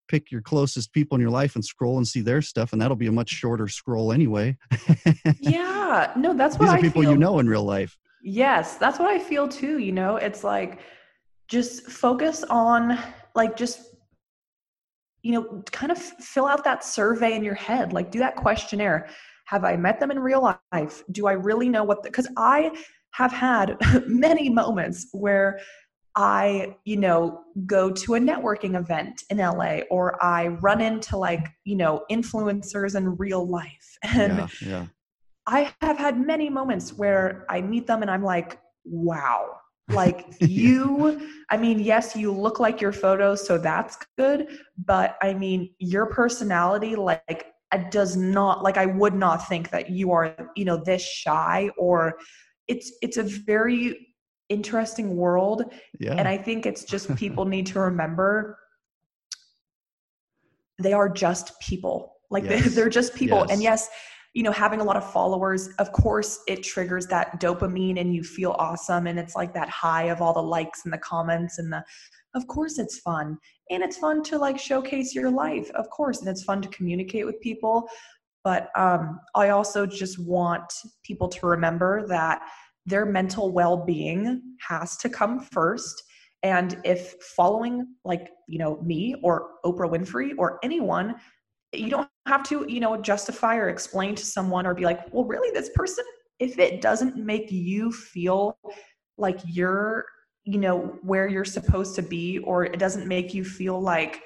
[0.07, 2.95] pick your closest people in your life and scroll and see their stuff, and that'll
[2.95, 4.55] be a much shorter scroll anyway.
[5.39, 7.11] yeah, no, that's what These are I people feel.
[7.11, 7.97] you know in real life.
[8.21, 9.79] Yes, that's what I feel too.
[9.79, 10.79] You know, it's like
[11.47, 12.97] just focus on
[13.35, 13.94] like just
[15.25, 19.07] you know, kind of fill out that survey in your head, like do that questionnaire.
[19.45, 21.03] Have I met them in real life?
[21.11, 22.03] Do I really know what?
[22.03, 22.71] Because I
[23.13, 25.59] have had many moments where
[26.15, 31.47] I, you know, go to a networking event in LA or I run into like,
[31.63, 33.97] you know, influencers in real life.
[34.03, 34.85] And yeah, yeah.
[35.47, 39.57] I have had many moments where I meet them and I'm like, wow,
[39.89, 44.47] like you i mean yes you look like your photos so that's good
[44.85, 49.89] but i mean your personality like it does not like i would not think that
[49.89, 52.15] you are you know this shy or
[52.67, 54.07] it's it's a very
[54.49, 55.63] interesting world
[55.99, 56.13] yeah.
[56.13, 58.57] and i think it's just people need to remember
[60.81, 62.73] they are just people like yes.
[62.73, 63.51] they, are just people yes.
[63.51, 63.89] and yes
[64.35, 68.21] you know having a lot of followers of course it triggers that dopamine and you
[68.21, 71.73] feel awesome and it's like that high of all the likes and the comments and
[71.73, 71.83] the
[72.35, 73.37] of course it's fun.
[73.71, 77.25] And it's fun to like showcase your life of course and it's fun to communicate
[77.25, 77.87] with people.
[78.43, 80.71] But um, i also just want
[81.03, 82.41] people to remember that
[82.85, 86.03] their mental well-being has to come first.
[86.43, 91.15] And if following like you know me or oprah winfrey or anyone
[91.73, 95.25] you don't have to, you know, justify or explain to someone or be like, well,
[95.25, 96.03] really, this person,
[96.39, 98.57] if it doesn't make you feel
[99.17, 100.05] like you're,
[100.43, 104.21] you know, where you're supposed to be, or it doesn't make you feel like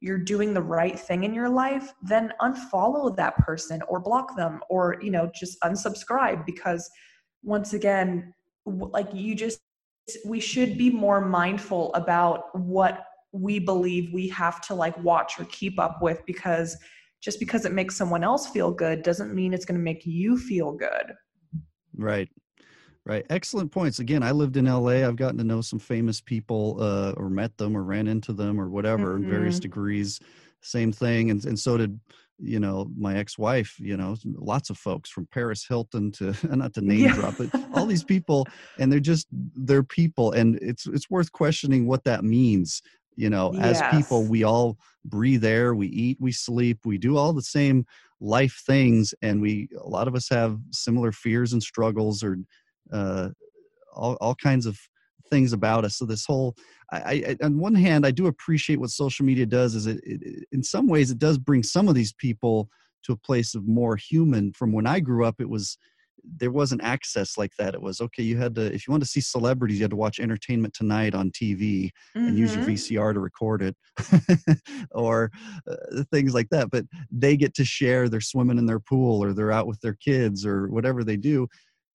[0.00, 4.60] you're doing the right thing in your life, then unfollow that person or block them
[4.68, 6.44] or, you know, just unsubscribe.
[6.44, 6.90] Because
[7.42, 8.34] once again,
[8.66, 9.60] like you just,
[10.26, 15.44] we should be more mindful about what we believe we have to like watch or
[15.44, 16.76] keep up with because
[17.22, 20.36] just because it makes someone else feel good doesn't mean it's going to make you
[20.36, 21.14] feel good.
[21.96, 22.28] Right.
[23.04, 23.24] Right.
[23.30, 23.98] Excellent points.
[23.98, 25.06] Again, I lived in LA.
[25.06, 28.60] I've gotten to know some famous people uh, or met them or ran into them
[28.60, 29.24] or whatever mm-hmm.
[29.24, 29.62] in various mm-hmm.
[29.62, 30.20] degrees.
[30.60, 31.30] Same thing.
[31.30, 31.98] And, and so did,
[32.38, 36.74] you know, my ex wife, you know, lots of folks from Paris Hilton to, not
[36.74, 37.14] to name yeah.
[37.14, 38.46] drop but all these people.
[38.78, 40.32] And they're just, they're people.
[40.32, 42.82] And it's, it's worth questioning what that means.
[43.16, 43.80] You know, yes.
[43.80, 47.84] as people, we all breathe air, we eat, we sleep, we do all the same
[48.20, 49.14] life things.
[49.20, 52.38] And we, a lot of us have similar fears and struggles or,
[52.92, 53.30] uh,
[53.94, 54.78] all, all kinds of
[55.28, 55.96] things about us.
[55.96, 56.56] So this whole,
[56.90, 59.74] I, I, on one hand, I do appreciate what social media does.
[59.74, 62.68] Is it, it, in some ways it does bring some of these people
[63.04, 64.52] to a place of more human.
[64.52, 65.76] From when I grew up, it was
[66.24, 67.74] there wasn't access like that.
[67.74, 68.22] It was okay.
[68.22, 71.14] You had to if you want to see celebrities, you had to watch Entertainment Tonight
[71.14, 72.28] on TV mm-hmm.
[72.28, 72.74] and use your mm-hmm.
[72.74, 73.76] VCR to record it,
[74.92, 75.30] or
[75.68, 76.70] uh, things like that.
[76.70, 78.08] But they get to share.
[78.08, 81.48] They're swimming in their pool, or they're out with their kids, or whatever they do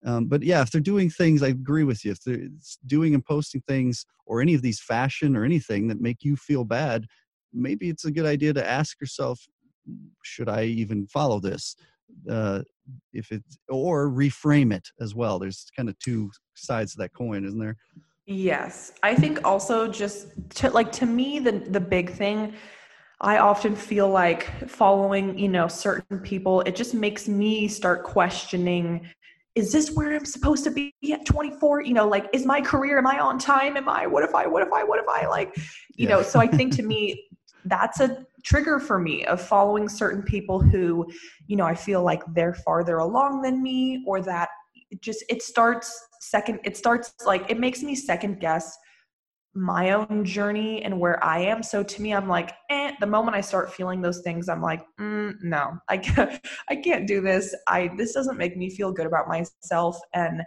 [0.05, 2.11] um, but yeah, if they're doing things, I agree with you.
[2.11, 2.47] If they're
[2.85, 6.63] doing and posting things or any of these fashion or anything that make you feel
[6.63, 7.05] bad,
[7.53, 9.39] maybe it's a good idea to ask yourself,
[10.23, 11.75] should I even follow this?
[12.29, 12.61] Uh,
[13.13, 15.39] if it's or reframe it as well.
[15.39, 17.75] There's kind of two sides to that coin, isn't there?
[18.25, 22.53] Yes, I think also just to like to me the the big thing.
[23.19, 29.09] I often feel like following, you know, certain people, it just makes me start questioning
[29.57, 31.81] is this where I'm supposed to be at 24?
[31.81, 33.75] You know, like, is my career, am I on time?
[33.75, 35.55] Am I, what if I, what if I, what if I like,
[35.95, 36.09] you yeah.
[36.09, 37.27] know, so I think to me,
[37.65, 41.05] that's a trigger for me of following certain people who,
[41.47, 44.49] you know, I feel like they're farther along than me or that
[44.89, 48.77] it just, it starts second, it starts like, it makes me second guess
[49.53, 51.61] my own journey and where I am.
[51.61, 54.81] So to me, I'm like, eh, the moment I start feeling those things, I'm like,
[54.99, 57.53] mm, no, I can't, I can't do this.
[57.67, 59.99] I, this doesn't make me feel good about myself.
[60.13, 60.41] And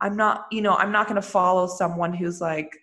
[0.00, 2.76] I'm not, you know, I'm not going to follow someone who's like,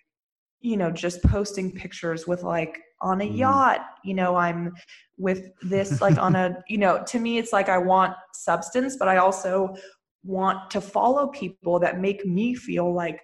[0.61, 3.37] you know, just posting pictures with like on a mm.
[3.37, 4.73] yacht, you know, I'm
[5.17, 9.07] with this like on a, you know, to me, it's like I want substance, but
[9.07, 9.75] I also
[10.23, 13.21] want to follow people that make me feel like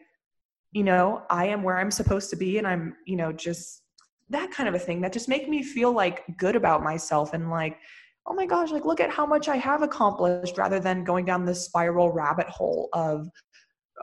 [0.73, 3.83] you know, I am where I'm supposed to be and I'm, you know, just
[4.29, 7.51] that kind of a thing that just make me feel like good about myself and
[7.51, 7.77] like,
[8.25, 11.45] oh my gosh, like look at how much I have accomplished rather than going down
[11.45, 13.29] this spiral rabbit hole of,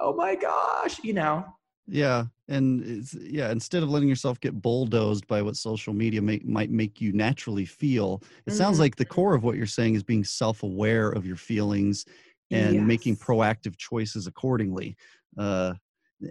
[0.01, 1.45] oh my gosh, you know.
[1.89, 2.27] Yeah.
[2.51, 6.71] And it's, yeah, instead of letting yourself get bulldozed by what social media may, might
[6.71, 8.59] make you naturally feel, it mm-hmm.
[8.59, 12.05] sounds like the core of what you're saying is being self aware of your feelings
[12.51, 12.85] and yes.
[12.85, 14.97] making proactive choices accordingly.
[15.39, 15.75] Uh,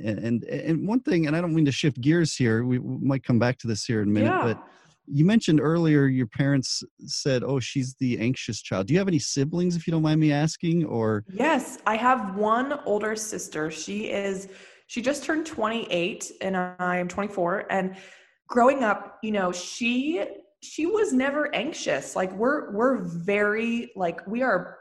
[0.06, 3.40] and and one thing and i don't mean to shift gears here we, might come
[3.40, 4.44] back to this here in a minute yeah.
[4.44, 4.64] but
[5.08, 9.18] you mentioned earlier your parents said oh she's the anxious child do you have any
[9.18, 14.12] siblings if you don't mind me asking or yes i have one older sister she
[14.12, 14.50] is
[14.90, 17.96] she just turned 28 and i am 24 and
[18.48, 20.26] growing up you know she
[20.62, 22.16] she was never anxious.
[22.16, 24.78] Like we're we're very like we are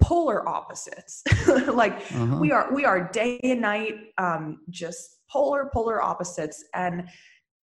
[0.00, 1.22] polar opposites.
[1.68, 2.38] Like uh-huh.
[2.38, 6.64] we are we are day and night um just polar polar opposites.
[6.74, 7.08] And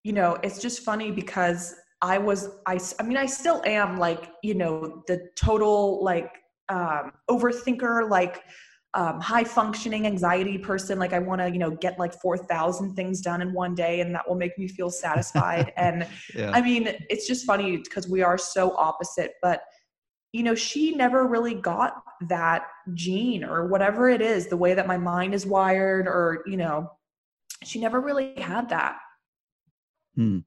[0.02, 4.30] you know it's just funny because i was i i mean i still am like
[4.42, 6.30] you know the total like
[6.68, 8.08] um overthinker.
[8.08, 8.42] Like
[8.94, 13.20] um, high functioning anxiety person like i want to you know get like 4000 things
[13.20, 16.50] done in one day and that will make me feel satisfied and yeah.
[16.52, 19.62] i mean it's just funny because we are so opposite but
[20.35, 24.88] you know, she never really got that gene or whatever it is, the way that
[24.88, 26.90] my mind is wired, or, you know,
[27.62, 28.96] she never really had that.
[30.16, 30.40] Hmm.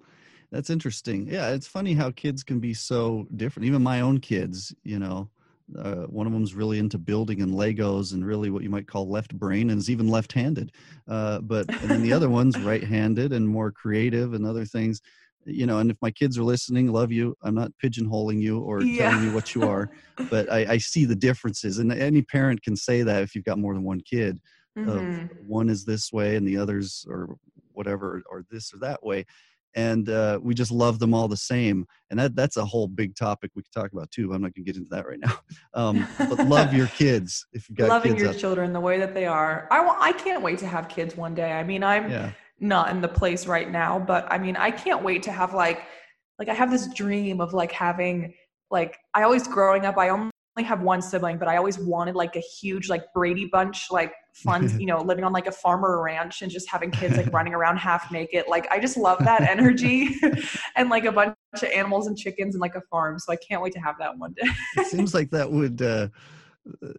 [0.51, 1.25] That's interesting.
[1.25, 3.65] Yeah, it's funny how kids can be so different.
[3.65, 5.29] Even my own kids, you know,
[5.77, 9.09] uh, one of them's really into building and Legos and really what you might call
[9.09, 10.71] left brain and is even left-handed.
[11.07, 15.01] Uh, but and then the other one's right-handed and more creative and other things
[15.47, 17.35] you know, and if my kids are listening, love you.
[17.41, 19.09] I'm not pigeonholing you or yeah.
[19.09, 19.89] telling you what you are,
[20.29, 21.77] but I, I, see the differences.
[21.77, 24.39] And any parent can say that if you've got more than one kid,
[24.77, 24.89] mm-hmm.
[24.89, 27.37] of one is this way and the others or
[27.71, 29.25] whatever, or this or that way.
[29.77, 31.85] And uh, we just love them all the same.
[32.09, 34.27] And that that's a whole big topic we could talk about too.
[34.27, 35.37] But I'm not going to get into that right now.
[35.73, 39.27] Um, but love your kids if you've got loving your children the way that they
[39.27, 39.67] are.
[39.69, 41.51] I wa- I can't wait to have kids one day.
[41.51, 45.03] I mean, I'm Yeah, not in the place right now, but I mean, I can't
[45.03, 45.83] wait to have like
[46.39, 48.33] like I have this dream of like having
[48.71, 50.09] like I always growing up I
[50.57, 54.13] only have one sibling, but I always wanted like a huge like Brady bunch like
[54.33, 57.53] fun, you know, living on like a farmer ranch and just having kids like running
[57.53, 58.45] around half naked.
[58.47, 60.15] Like I just love that energy
[60.75, 63.19] and like a bunch of animals and chickens and like a farm.
[63.19, 64.49] So I can't wait to have that one day.
[64.77, 65.81] it seems like that would.
[65.81, 66.07] Uh,
[66.83, 66.89] uh,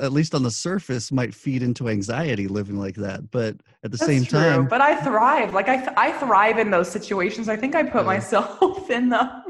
[0.00, 3.54] at least on the surface might feed into anxiety living like that but
[3.84, 5.54] at the That's same true, time but I thrive.
[5.54, 7.48] Like I, th- I thrive in those situations.
[7.48, 8.06] I think I put Yeah.
[8.14, 9.41] myself in them.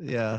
[0.00, 0.38] Yeah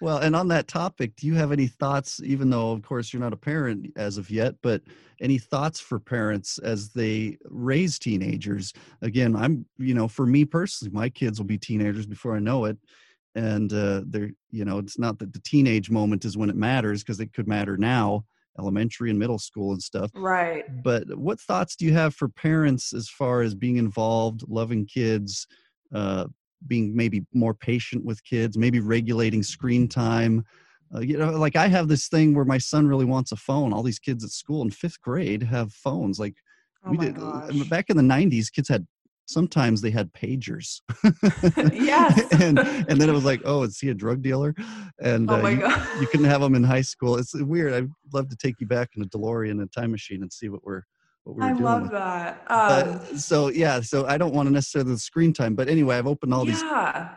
[0.00, 3.22] well and on that topic do you have any thoughts even though of course you're
[3.22, 4.82] not a parent as of yet but
[5.20, 8.72] any thoughts for parents as they raise teenagers
[9.02, 12.66] again i'm you know for me personally my kids will be teenagers before i know
[12.66, 12.76] it
[13.34, 17.02] and uh they're you know it's not that the teenage moment is when it matters
[17.02, 18.24] because it could matter now
[18.58, 20.64] elementary and middle school and stuff Right.
[20.82, 25.46] but what thoughts do you have for parents as far as being involved loving kids
[25.94, 26.26] uh,
[26.66, 30.44] being maybe more patient with kids maybe regulating screen time
[30.94, 33.72] uh, you know like i have this thing where my son really wants a phone
[33.72, 36.34] all these kids at school in fifth grade have phones like
[36.84, 37.68] Oh we did gosh.
[37.68, 38.86] back in the 90s kids had
[39.26, 40.80] sometimes they had pagers
[41.72, 42.32] Yes.
[42.40, 44.54] and and then it was like oh is he a drug dealer
[45.00, 47.16] and oh uh, you, you couldn't have them in high school.
[47.16, 47.72] It's weird.
[47.74, 50.48] I'd love to take you back in a DeLorean and a time machine and see
[50.48, 50.82] what we're
[51.32, 52.44] we're I love that.
[52.46, 55.96] Uh, Um, so yeah, so I don't want to necessarily the screen time, but anyway,
[55.96, 56.62] I've opened all these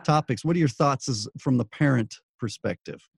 [0.04, 0.44] topics.
[0.44, 3.08] What are your thoughts as from the parent perspective?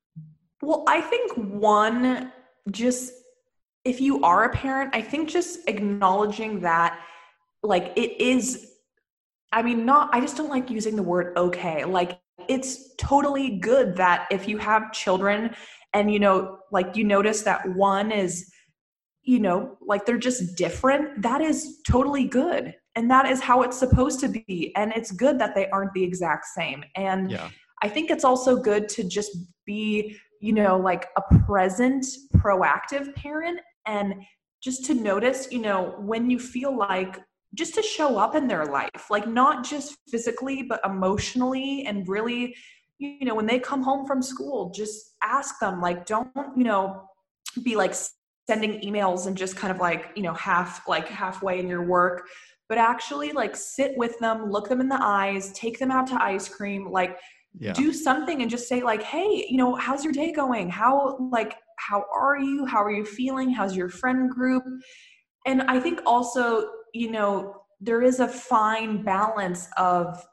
[0.62, 2.32] Well, I think one,
[2.70, 3.12] just
[3.84, 7.00] if you are a parent, I think just acknowledging that,
[7.62, 8.70] like, it is,
[9.52, 11.84] I mean, not, I just don't like using the word okay.
[11.84, 15.54] Like, it's totally good that if you have children
[15.92, 18.50] and, you know, like you notice that one is,
[19.24, 22.74] you know, like they're just different, that is totally good.
[22.94, 24.72] And that is how it's supposed to be.
[24.76, 26.84] And it's good that they aren't the exact same.
[26.94, 27.48] And Yeah,
[27.82, 32.06] I think it's also good to just be, you know, like a present,
[32.36, 34.14] proactive parent and
[34.62, 37.18] just to notice, you know, when you feel like
[37.54, 42.54] just to show up in their life, like not just physically, but emotionally and really,
[42.98, 47.02] you know, when they come home from school, just ask them, like, don't, you know,
[47.62, 47.94] be like
[48.46, 52.26] sending emails and just kind of like, you know, half, like halfway in your work,
[52.68, 56.22] but actually like sit with them, look them in the eyes, take them out to
[56.22, 57.18] ice cream, like,
[57.58, 60.68] yeah, do something and just say like hey you know how's your day going?
[60.68, 62.66] How like how are you?
[62.66, 63.50] How are you feeling?
[63.50, 64.64] How's your friend group?
[65.46, 70.24] And i think also you know there is a fine balance of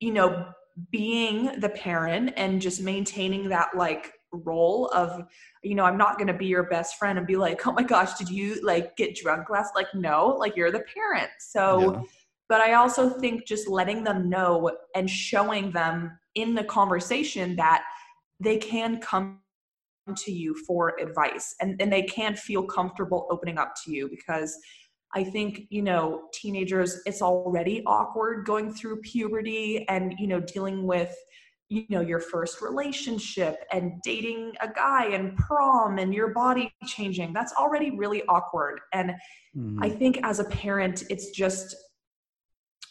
[0.00, 0.46] you know
[0.90, 5.24] being the parent and just maintaining that like role of
[5.64, 7.82] you know i'm not going to be your best friend and be like oh my
[7.82, 12.02] gosh did you like get drunk last like no like you're the parent so yeah.
[12.48, 17.84] but I also think just letting them know and showing them in the conversation that
[18.40, 19.40] they can come
[20.16, 24.58] to you for advice and, and they can feel comfortable opening up to you because
[25.14, 30.86] I think, you know, teenagers, it's already awkward going through puberty and, you know, dealing
[30.86, 31.14] with,
[31.68, 37.32] you know, your first relationship and dating a guy and prom and your body changing.
[37.32, 38.80] That's already really awkward.
[38.92, 39.12] And
[39.56, 39.78] Mhm.
[39.82, 41.74] I think as a parent, it's just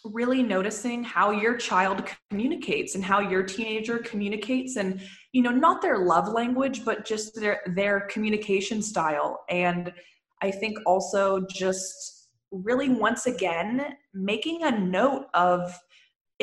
[0.03, 5.01] really noticing how your child communicates and how your teenager communicates and
[5.31, 9.93] you know not their love language but just their their communication style and
[10.41, 15.73] i think also just really once again making a note of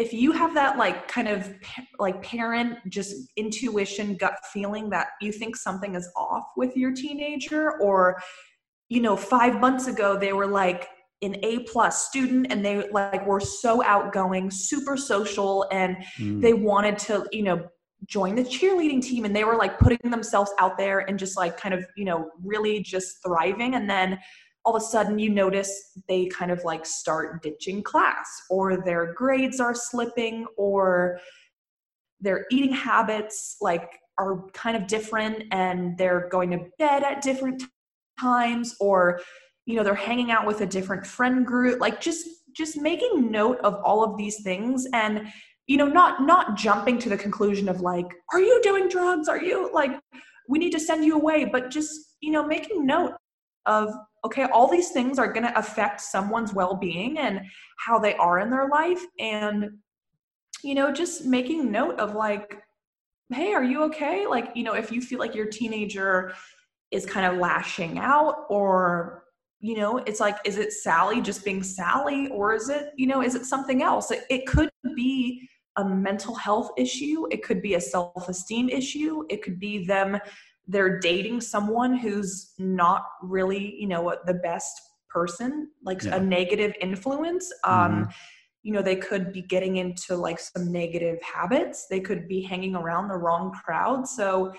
[0.01, 1.53] if you have that like kind of
[1.99, 7.79] like parent just intuition gut feeling that you think something is off with your teenager
[7.81, 8.21] or
[8.89, 10.89] you know 5 months ago they were like
[11.23, 16.41] an A plus student and they like were so outgoing, super social, and Mm.
[16.41, 17.69] they wanted to, you know,
[18.07, 21.59] join the cheerleading team and they were like putting themselves out there and just like
[21.59, 23.75] kind of, you know, really just thriving.
[23.75, 24.19] And then
[24.65, 29.13] all of a sudden you notice they kind of like start ditching class or their
[29.15, 31.19] grades are slipping or
[32.21, 37.63] their eating habits like are kind of different and they're going to bed at different
[38.21, 39.21] times or
[39.65, 43.59] you know they're hanging out with a different friend group like just just making note
[43.61, 45.29] of all of these things and
[45.67, 49.29] you know not not jumping to the conclusion of like are you doing drugs?
[49.29, 49.93] Are you like
[50.49, 53.13] we need to send you away but just you know making note
[53.67, 53.89] of
[54.25, 57.41] okay all these things are going to affect someone's well-being and
[57.79, 59.03] how they are in their life.
[59.19, 59.79] And
[60.63, 62.63] you know, just making note of like,
[63.33, 64.27] hey, are you okay?
[64.27, 66.35] Like, you know, if you feel like your teenager
[66.91, 69.25] is kind of lashing out or
[69.61, 73.23] you know it's like is it sally just being sally or is it you know
[73.23, 74.11] is it something else?
[74.11, 77.27] It, it could be a mental health issue.
[77.31, 79.25] It could be a self-esteem issue.
[79.31, 80.19] It could be them
[80.71, 86.17] they're dating someone who's not really you know the best person like yeah.
[86.17, 88.11] a negative influence um mm-hmm.
[88.63, 92.75] you know they could be getting into like some negative habits they could be hanging
[92.75, 94.53] around the wrong crowd so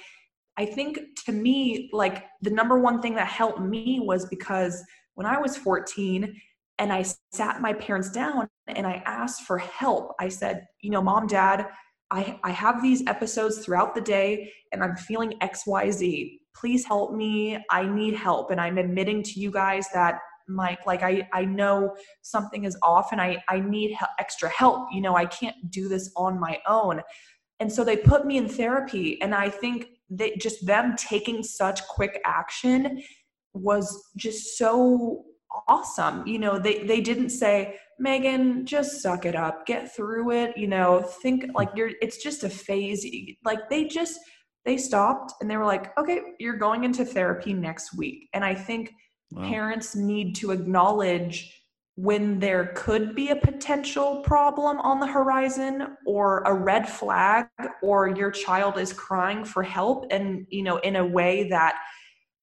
[0.58, 4.84] I think to me, like the number one thing that helped me was because
[5.16, 6.40] when I was 14
[6.78, 11.02] and I sat my parents down and I asked for help, I said, you know,
[11.02, 11.68] mom, dad,
[12.12, 16.40] I, I have these episodes throughout the day and I'm feeling XYZ.
[16.56, 17.58] Please help me.
[17.70, 18.52] I need help.
[18.52, 23.14] And I'm admitting to you guys that Mike, like I, I know something is off
[23.14, 24.90] and I, I need extra help.
[24.92, 27.02] You know, I can't do this on my own.
[27.62, 29.22] And so they put me in therapy.
[29.22, 33.02] And I think that just them taking such quick action
[33.54, 35.24] was just so
[35.68, 36.26] awesome.
[36.28, 40.68] You know, they they didn't say, Megan, just suck it up, get through it, you
[40.68, 43.06] know, think like you're it's just a phase.
[43.44, 44.20] Like they just
[44.66, 48.30] they stopped and they were like, okay, you're going into therapy next week.
[48.34, 48.94] And I think
[49.32, 49.48] wow.
[49.48, 51.58] parents need to acknowledge
[51.96, 57.48] when there could be a potential problem on the horizon or a red flag
[57.84, 61.76] or your child is crying for help and you know in a way that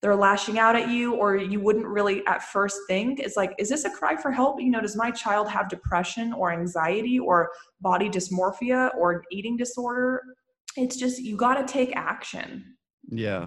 [0.01, 3.69] they're lashing out at you or you wouldn't really at first think it's like is
[3.69, 4.61] this a cry for help?
[4.61, 10.23] You know does my child have depression or anxiety or body dysmorphia or eating disorder?
[10.77, 12.77] It's just you got to take action.
[13.09, 13.47] Yeah.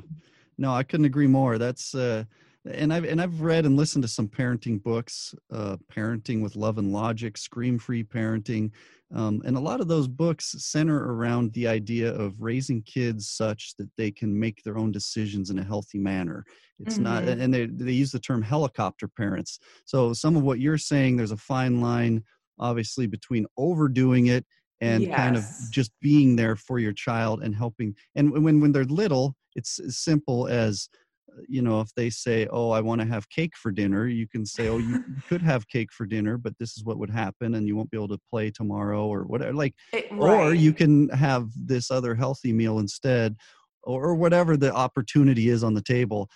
[0.57, 1.57] No i couldn't agree more.
[1.57, 2.25] That's uh
[2.69, 6.77] and I've and I've read and listened to some parenting books, uh, parenting with love
[6.77, 8.71] and logic, scream free parenting,
[9.13, 13.73] um, and a lot of those books center around the idea of raising kids such
[13.77, 16.45] that they can make their own decisions in a healthy manner.
[16.79, 17.03] It's mm-hmm.
[17.03, 19.59] not, and they they use the term helicopter parents.
[19.85, 22.23] So some of what you're saying, there's a fine line,
[22.59, 24.45] obviously, between overdoing it
[24.81, 25.15] and yes.
[25.15, 27.95] kind of just being there for your child and helping.
[28.15, 30.89] And when when they're little, it's as simple as
[31.47, 34.45] you know if they say oh i want to have cake for dinner you can
[34.45, 37.67] say oh you could have cake for dinner but this is what would happen and
[37.67, 40.47] you won't be able to play tomorrow or whatever like it, right.
[40.47, 43.35] or you can have this other healthy meal instead
[43.83, 46.29] or, or whatever the opportunity is on the table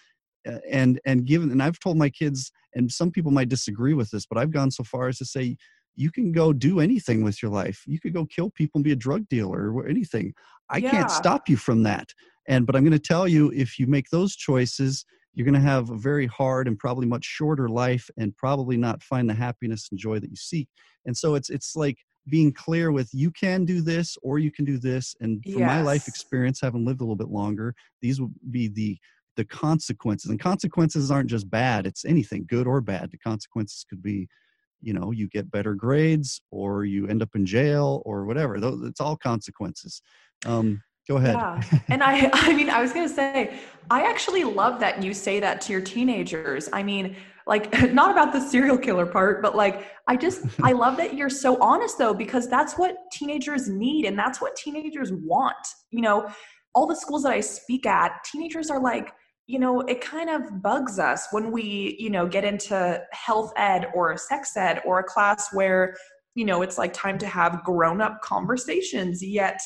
[0.69, 4.25] and and given and i've told my kids and some people might disagree with this
[4.25, 5.57] but i've gone so far as to say
[5.97, 8.91] you can go do anything with your life you could go kill people and be
[8.91, 10.33] a drug dealer or anything
[10.69, 10.91] i yeah.
[10.91, 12.13] can't stop you from that
[12.47, 15.69] and but I'm going to tell you, if you make those choices, you're going to
[15.69, 19.87] have a very hard and probably much shorter life, and probably not find the happiness
[19.91, 20.69] and joy that you seek.
[21.05, 24.65] And so it's it's like being clear with you can do this or you can
[24.65, 25.15] do this.
[25.19, 25.67] And from yes.
[25.67, 28.97] my life experience, having lived a little bit longer, these would be the
[29.35, 30.31] the consequences.
[30.31, 33.11] And consequences aren't just bad; it's anything, good or bad.
[33.11, 34.27] The consequences could be
[34.81, 38.99] you know you get better grades or you end up in jail or whatever it's
[38.99, 40.01] all consequences
[40.45, 41.35] um, Go ahead.
[41.35, 41.61] Yeah.
[41.89, 45.39] and I I mean I was going to say I actually love that you say
[45.39, 46.69] that to your teenagers.
[46.73, 47.15] I mean,
[47.47, 51.29] like not about the serial killer part, but like I just I love that you're
[51.29, 55.55] so honest though because that's what teenagers need and that's what teenagers want.
[55.91, 56.29] You know,
[56.73, 59.13] all the schools that I speak at, teenagers are like
[59.47, 63.87] you know, it kind of bugs us when we, you know, get into health ed
[63.93, 65.95] or sex ed or a class where,
[66.33, 69.59] you know, it's like time to have grown up conversations, yet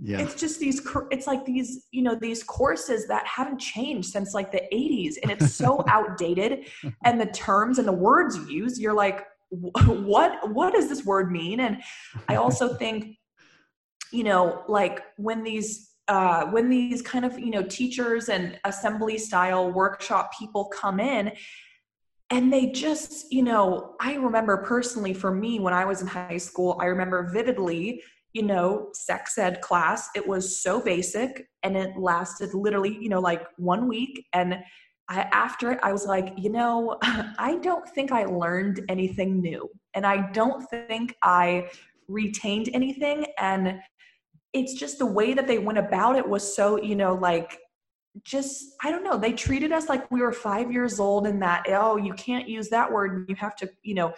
[0.00, 0.20] yeah.
[0.20, 4.50] it's just these it's like these you know these courses that haven't changed since like
[4.50, 6.66] the 80s and it's so outdated
[7.04, 11.60] and the terms and the words used you're like what what does this word mean
[11.60, 11.82] and
[12.28, 13.18] i also think
[14.12, 19.16] you know like when these uh, when these kind of you know teachers and assembly
[19.16, 21.32] style workshop people come in
[22.30, 26.36] and they just you know i remember personally for me when i was in high
[26.36, 28.02] school i remember vividly
[28.32, 30.08] you know, sex ed class.
[30.14, 34.26] It was so basic and it lasted literally, you know, like one week.
[34.32, 34.58] And
[35.08, 39.68] I, after it, I was like, you know, I don't think I learned anything new.
[39.94, 41.68] And I don't think I
[42.08, 43.26] retained anything.
[43.38, 43.80] And
[44.52, 47.58] it's just the way that they went about it was so, you know, like,
[48.24, 49.16] just I don't know.
[49.16, 52.68] They treated us like we were five years old, and that oh, you can't use
[52.68, 53.24] that word.
[53.26, 54.12] You have to, you know,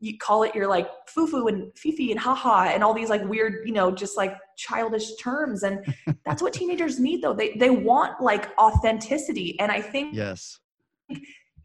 [0.00, 3.66] you call it your like foo-foo and fifi and haha and all these like weird
[3.66, 5.62] you know just like childish terms.
[5.62, 5.84] And
[6.24, 7.34] that's what teenagers need though.
[7.34, 9.58] They they want like authenticity.
[9.60, 10.58] And i think yes.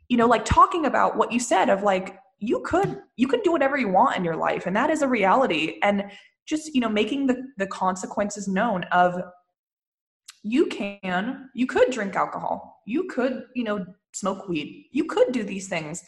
[0.09, 3.51] you know like talking about what you said of like you could you can do
[3.51, 5.79] whatever you want in your life and that is a reality.
[5.81, 6.11] And
[6.45, 9.19] just you know making the the consequences known of
[10.43, 12.81] you can you could drink alcohol.
[12.85, 14.87] You could you know smoke weed.
[14.91, 16.03] You could do these things.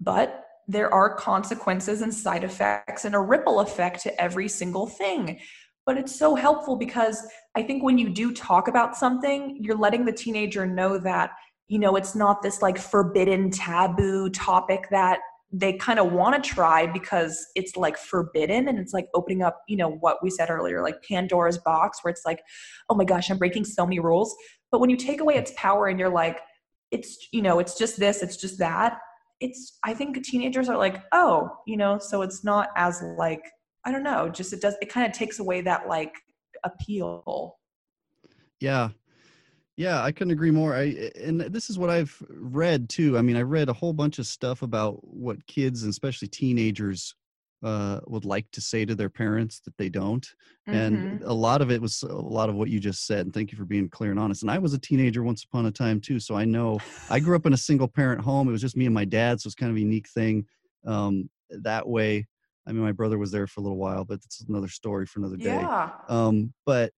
[0.00, 5.38] But there are consequences and side effects and a ripple effect to every single thing.
[5.84, 10.04] But it's so helpful because i think when you do talk about something you're letting
[10.04, 11.30] the teenager know that
[11.68, 15.20] you know it's not this like forbidden taboo topic that
[15.52, 19.62] they kind of want to try because it's like forbidden and it's like opening up
[19.68, 22.40] you know what we said earlier like pandora's box where it's like
[22.90, 24.34] oh my gosh i'm breaking so many rules.
[24.72, 26.40] But when you take away its power and you're like
[26.90, 28.98] it's you know it's just this it's just that
[29.40, 33.42] it's i think teenagers are like oh you know so it's not as like
[33.84, 36.14] i don't know just it does it kind of takes away that like
[36.64, 37.58] appeal
[38.60, 38.88] yeah
[39.78, 40.74] yeah, I couldn't agree more.
[40.74, 43.18] I and this is what I've read too.
[43.18, 47.14] I mean, I read a whole bunch of stuff about what kids and especially teenagers
[47.66, 50.24] uh, would like to say to their parents that they don't.
[50.68, 50.74] Mm-hmm.
[50.74, 53.26] And a lot of it was a lot of what you just said.
[53.26, 54.42] And thank you for being clear and honest.
[54.42, 56.78] And I was a teenager once upon a time too, so I know
[57.10, 58.48] I grew up in a single parent home.
[58.48, 60.46] It was just me and my dad, so it's kind of a unique thing.
[60.86, 62.28] Um, that way,
[62.68, 65.18] I mean, my brother was there for a little while, but it's another story for
[65.18, 65.56] another day.
[65.56, 65.90] Yeah.
[66.08, 66.92] Um, but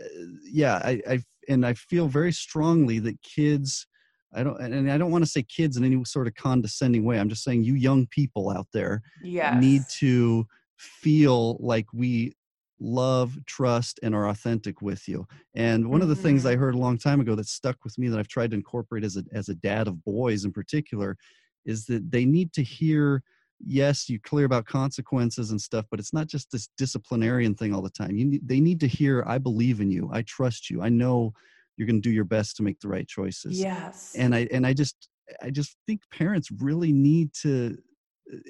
[0.00, 0.08] uh,
[0.42, 3.86] yeah, I, I and I feel very strongly that kids.
[4.34, 7.18] I don't, and I don't want to say kids in any sort of condescending way.
[7.18, 9.60] I'm just saying you young people out there yes.
[9.60, 12.32] need to feel like we
[12.80, 15.26] love, trust, and are authentic with you.
[15.54, 16.10] And one mm-hmm.
[16.10, 16.60] of the things I mm-hmm.
[16.60, 19.16] heard a long time ago that stuck with me that I've tried to incorporate as
[19.16, 21.16] a as a dad of boys in particular
[21.64, 23.22] is that they need to hear
[23.64, 27.82] yes you clear about consequences and stuff but it's not just this disciplinarian thing all
[27.82, 30.80] the time you need, they need to hear i believe in you i trust you
[30.80, 31.32] i know
[31.78, 33.58] you're going to do your best to make the right choices.
[33.58, 34.14] Yes.
[34.18, 35.08] And i and i just
[35.42, 37.78] i just think parents really need to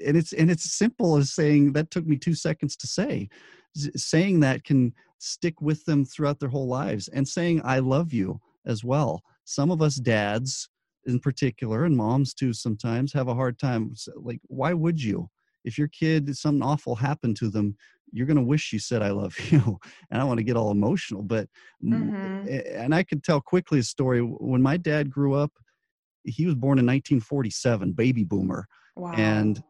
[0.05, 3.29] and it's and it's simple as saying that took me two seconds to say.
[3.77, 8.41] Saying that can stick with them throughout their whole lives and saying i love you
[8.67, 9.23] as well.
[9.45, 10.69] Some of us dads
[11.07, 15.29] in particular and moms too sometimes have a hard time like why would you?
[15.65, 17.77] If your kid something awful happened to them
[18.13, 19.79] you're going to wish you said i love you
[20.11, 21.49] and i want to get all emotional but
[21.85, 22.49] mm-hmm.
[22.75, 25.53] and i could tell quickly a story when my dad grew up
[26.25, 29.13] he was born in 1947 baby boomer wow.
[29.13, 29.63] and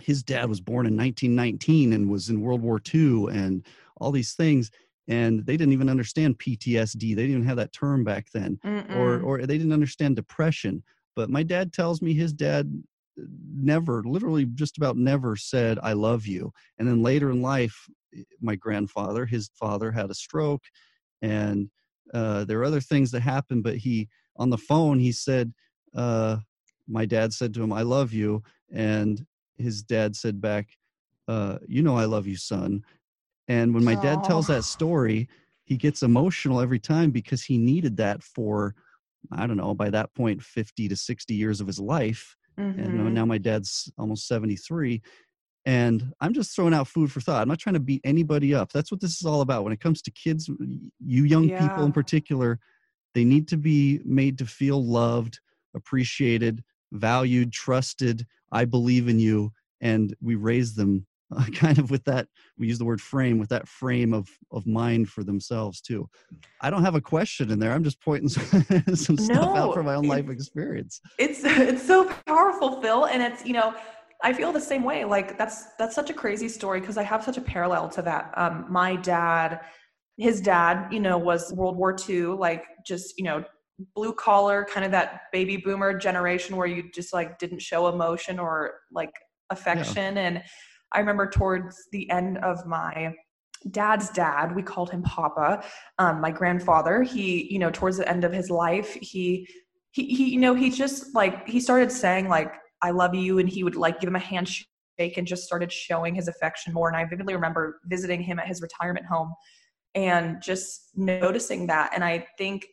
[0.00, 3.66] his dad was born in 1919 and was in world war ii and
[3.98, 4.70] all these things
[5.08, 7.00] and they didn't even understand PTSD.
[7.00, 8.96] They didn't even have that term back then, Mm-mm.
[8.96, 10.82] or or they didn't understand depression.
[11.14, 12.82] But my dad tells me his dad
[13.16, 18.22] never, literally just about never said "I love you." And then later in life, eh,
[18.40, 20.64] my grandfather, his father, had a stroke,
[21.22, 21.70] and
[22.14, 23.62] uh, there are other things that happened.
[23.64, 25.52] But he, on the phone, he said,
[25.94, 26.38] uh,
[26.88, 28.42] "My dad said to him, I love you,"
[28.72, 30.68] and his dad said back,
[31.28, 32.84] uh, "You know I love you, son."
[33.48, 34.00] And when my Aww.
[34.02, 35.28] dad tells that story,
[35.64, 38.74] he gets emotional every time because he needed that for,
[39.32, 42.35] I don't know, by that point, 50 to 60 years of his life.
[42.58, 42.80] Mm-hmm.
[42.80, 45.02] And now my dad's almost 73.
[45.64, 47.42] And I'm just throwing out food for thought.
[47.42, 48.72] I'm not trying to beat anybody up.
[48.72, 49.64] That's what this is all about.
[49.64, 50.48] When it comes to kids,
[51.04, 51.66] you young yeah.
[51.66, 52.60] people in particular,
[53.14, 55.40] they need to be made to feel loved,
[55.74, 58.26] appreciated, valued, trusted.
[58.52, 59.52] I believe in you.
[59.80, 63.48] And we raise them uh, kind of with that we use the word frame with
[63.48, 66.08] that frame of of mind for themselves too.
[66.60, 68.64] I don't have a question in there i'm just pointing some,
[68.94, 71.00] some stuff no, out from my own life experience.
[71.18, 73.74] it's it's so powerful phil and it's you know
[74.22, 77.24] i feel the same way like that's that's such a crazy story because i have
[77.24, 78.32] such a parallel to that.
[78.36, 79.60] Um my dad
[80.16, 83.44] his dad you know was world war ii like just you know
[83.94, 88.38] blue collar kind of that baby boomer generation where you just like didn't show emotion
[88.38, 89.12] or like
[89.50, 90.22] affection yeah.
[90.22, 90.42] and
[90.96, 93.14] I remember towards the end of my
[93.70, 95.62] dad's dad we called him papa
[95.98, 97.02] um, my grandfather.
[97.02, 99.46] He you know towards the end of his life he
[99.92, 103.48] he, he you know he just like he started saying like i love you and
[103.48, 104.66] he would like give him a handshake
[104.98, 106.88] and just started showing his affection more.
[106.88, 109.32] And i vividly remember visiting him at his retirement home
[109.94, 111.92] and just noticing that.
[111.94, 112.66] And i think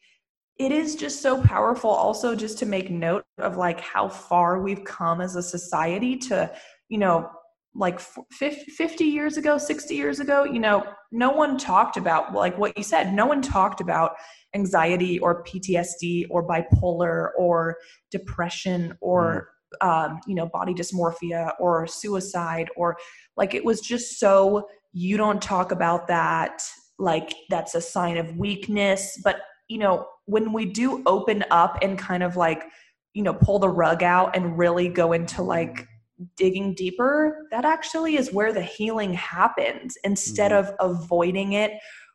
[0.59, 4.83] it is just so powerful also just to make note of like how far we've
[4.83, 6.51] come as a society to
[6.89, 7.29] you know
[7.75, 12.77] like 50 years ago 60 years ago you know no one talked about like what
[12.77, 14.11] you said no one talked about
[14.53, 17.77] anxiety or ptsd or bipolar or
[18.11, 19.49] depression or
[19.81, 19.87] mm.
[19.87, 22.95] um, you know body dysmorphia or suicide or
[23.37, 26.61] like it was just so you don't talk about that
[26.99, 31.97] like that's a sign of weakness but you know when we do open up and
[31.97, 32.65] kind of like
[33.15, 35.87] you know pull the rug out and really go into like
[36.37, 40.59] digging deeper, that actually is where the healing happens instead Mhm.
[40.59, 41.71] of avoiding it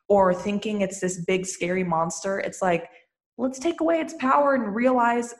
[0.07, 2.39] or thinking it's this big scary monster.
[2.39, 2.89] It's like,
[3.37, 5.35] let's take away its power and realize,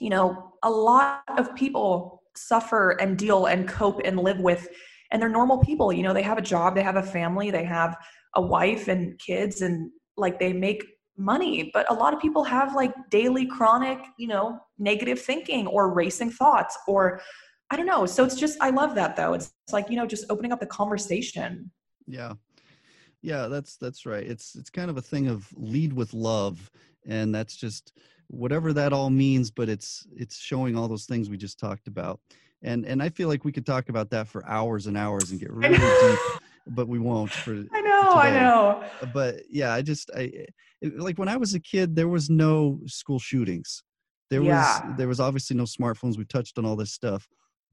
[0.00, 4.68] you know, a lot of people suffer and deal and cope and live with,
[5.10, 5.92] and they're normal people.
[5.92, 7.96] You know, they have a job, they have a family, they have
[8.34, 10.84] a wife and kids, and like they make
[11.16, 11.70] money.
[11.74, 16.30] But a lot of people have like daily chronic, you know, negative thinking or racing
[16.30, 17.20] thoughts or
[17.72, 18.04] I don't know.
[18.04, 19.32] So it's just, I love that though.
[19.32, 21.70] It's, it's like, you know, just opening up the conversation.
[22.06, 22.34] Yeah.
[23.22, 24.26] Yeah, that's that's right.
[24.26, 26.70] It's it's kind of a thing of lead with love
[27.06, 27.94] and that's just
[28.26, 32.20] whatever that all means, but it's it's showing all those things we just talked about.
[32.62, 35.40] And and I feel like we could talk about that for hours and hours and
[35.40, 36.18] get really deep,
[36.66, 38.84] but we won't for I know, I know.
[39.14, 40.30] but yeah, I just I
[40.82, 43.82] it, like when I was a kid, there was no school shootings.
[44.30, 44.56] There Yeah.
[44.58, 46.18] was there was obviously no smartphones.
[46.18, 47.28] We touched on all this stuff,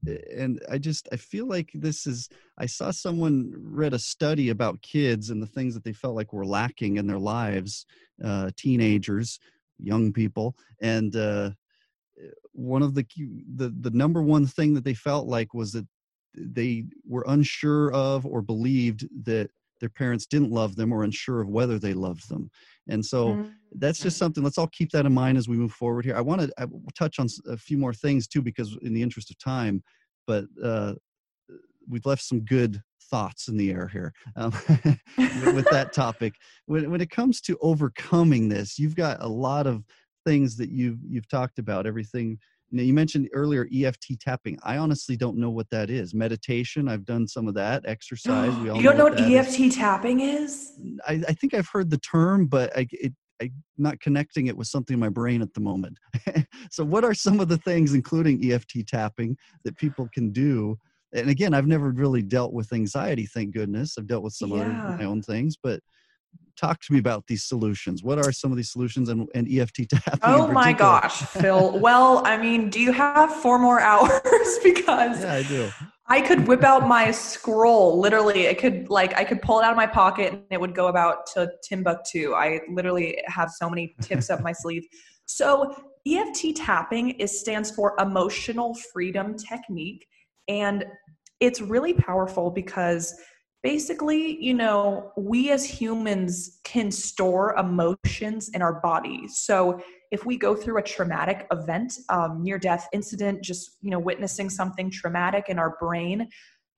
[0.06, 2.28] and I just I feel like this is.
[2.58, 6.32] I saw someone read a study about kids and the things that they felt like
[6.32, 7.86] were lacking in their lives,
[8.22, 9.40] uh, teenagers,
[9.78, 11.50] young people, and uh,
[12.52, 13.06] one of the
[13.56, 15.86] the the number one thing that they felt like was that
[16.34, 21.48] they were unsure of or believed that their parents didn't love them or unsure of
[21.48, 22.50] whether they loved them.
[22.88, 23.50] And so Mm.
[23.78, 26.16] that's just something let's all keep that in mind as we move forward here.
[26.16, 29.38] I want to touch on a few more things too because in the interest of
[29.38, 29.82] time
[30.26, 30.94] but uh,
[31.88, 34.52] we've left some good thoughts in the air here um,
[35.40, 36.34] with, with that topic.
[36.66, 39.84] When, when it comes to overcoming this you've got a lot of
[40.26, 42.38] things that you've you've talked about everything
[42.70, 47.04] you, you mentioned earlier eft tapping i honestly don't know what that is meditation i've
[47.04, 49.60] done some of that exercise we all you don't know what that is.
[49.60, 50.72] EFT tapping is?
[51.06, 54.68] I, I think I've heard the term, but I, it, I'm not connecting it with
[54.68, 55.98] something in my brain at the moment.
[56.70, 60.76] so, what are some of the things, including EFT tapping, that people can do?
[61.12, 63.96] And again, I've never really dealt with anxiety, thank goodness.
[63.98, 65.80] I've dealt with some other my own things, but
[66.60, 68.02] talk to me about these solutions.
[68.02, 70.12] What are some of these solutions and, and EFT tapping?
[70.12, 71.78] in Oh my gosh, Phil.
[71.78, 74.58] Well, I mean, do you have four more hours?
[74.62, 75.70] because Yeah, I do.
[76.08, 78.00] I could whip out my scroll.
[78.00, 80.74] Literally, it could like I could pull it out of my pocket and it would
[80.74, 82.34] go about to Timbuktu.
[82.34, 84.82] I literally have so many tips up my sleeve.
[85.26, 85.72] So
[86.08, 90.06] EFT tapping is stands for emotional freedom technique,
[90.48, 90.84] and
[91.38, 93.14] it's really powerful because
[93.62, 99.28] basically, you know, we as humans can store emotions in our body.
[99.28, 103.98] So if we go through a traumatic event, um, near death incident, just you know,
[103.98, 106.28] witnessing something traumatic in our brain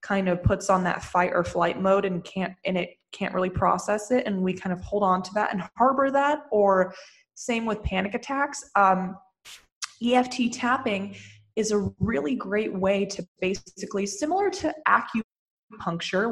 [0.03, 3.51] kind of puts on that fight or flight mode and can't and it can't really
[3.51, 6.93] process it and we kind of hold on to that and harbor that or
[7.35, 9.17] same with panic attacks um,
[10.05, 11.15] eft tapping
[11.55, 15.23] is a really great way to basically similar to acupuncture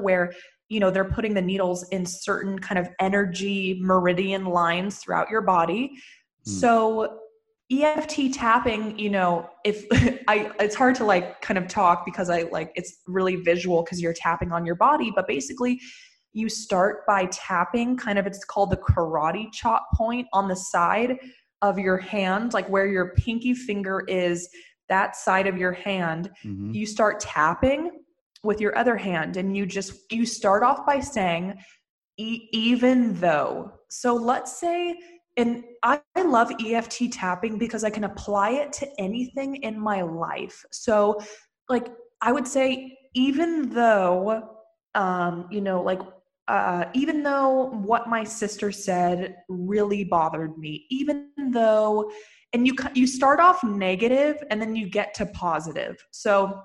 [0.03, 0.32] where
[0.68, 5.43] you know they're putting the needles in certain kind of energy meridian lines throughout your
[5.43, 5.93] body
[6.47, 6.51] Hmm.
[6.53, 7.18] so
[7.72, 9.86] EFT tapping, you know, if
[10.28, 14.01] I it's hard to like kind of talk because I like it's really visual because
[14.01, 15.80] you're tapping on your body, but basically
[16.32, 21.18] you start by tapping kind of it's called the karate chop point on the side
[21.62, 24.49] of your hand, like where your pinky finger is,
[24.88, 26.30] that side of your hand.
[26.45, 26.74] Mhm.
[26.74, 27.91] You start tapping
[28.43, 31.59] with your other hand and you just you start off by saying
[32.16, 33.72] e- even though.
[33.88, 34.97] So let's say
[35.36, 40.03] and I, I love EFT tapping because I can apply it to anything in my
[40.03, 40.64] life.
[40.70, 41.18] So,
[41.68, 41.86] like,
[42.20, 44.59] I would say, even though,
[44.95, 46.01] um, you know, like,
[46.49, 52.11] uh, even though what my sister said really bothered me, even though,
[52.53, 56.05] and you you start off negative and then you get to positive.
[56.11, 56.61] So,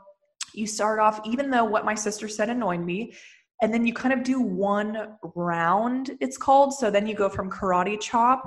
[0.58, 3.14] you start off, even though what my sister said annoyed me,
[3.62, 7.49] and then you kind of do one round it's called so then you go from
[7.49, 8.43] karate chop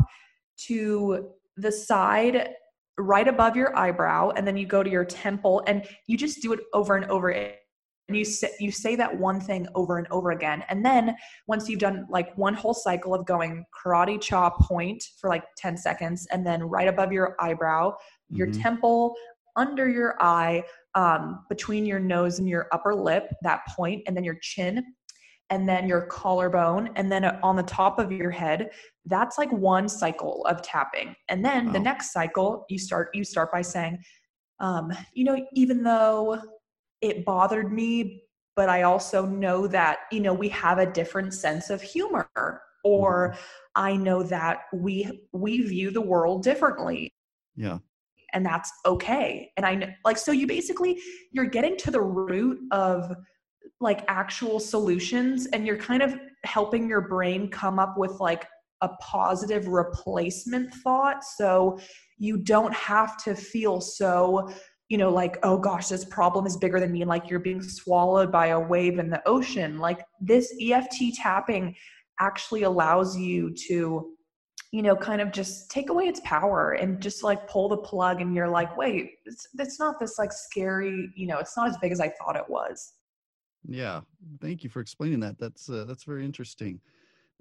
[0.56, 2.50] to the side
[2.98, 6.52] right above your eyebrow and then you go to your temple and you just do
[6.52, 10.32] it over and over and you say, you say that one thing over and over
[10.32, 11.14] again and then
[11.46, 15.76] once you've done like one whole cycle of going karate chop point for like 10
[15.76, 17.94] seconds and then right above your eyebrow
[18.30, 18.62] your Mhm.
[18.62, 19.14] temple
[19.59, 20.62] under your eye
[20.94, 24.82] um, between your nose and your upper lip that point and then your chin
[25.50, 28.70] and then your collarbone and then on the top of your head
[29.06, 31.14] that's like one cycle of tapping.
[31.28, 33.98] And then the next cycle you start you start by saying
[34.61, 36.40] um, you know even though
[37.00, 38.22] it bothered me
[38.56, 42.28] but i also know that you know we have a different sense of humor
[42.82, 43.36] or
[43.76, 47.12] i know that we we view the world differently.
[47.56, 47.78] Yeah.
[48.35, 49.51] And that's okay.
[49.57, 51.01] And i know like so you basically
[51.33, 53.14] you're getting to the root of
[53.81, 58.47] like actual solutions and you're kind of helping your brain come up with like
[58.81, 61.24] a positive replacement thought.
[61.24, 61.79] So
[62.16, 64.51] you don't have to feel so
[64.89, 67.62] you know like oh gosh this problem is bigger than me and like you're being
[67.62, 69.79] swallowed by a wave in the ocean.
[69.79, 71.74] Like this EFT tapping
[72.20, 74.12] actually allows you to
[74.70, 78.20] you know kind of just take away its power and just like pull the plug
[78.20, 81.76] and you're like wait it's, it's not this like scary you know it's not as
[81.78, 82.92] big as i thought it was.
[83.66, 84.00] Yeah.
[84.40, 85.38] Thank you for explaining that.
[85.38, 86.80] That's uh, that's very interesting.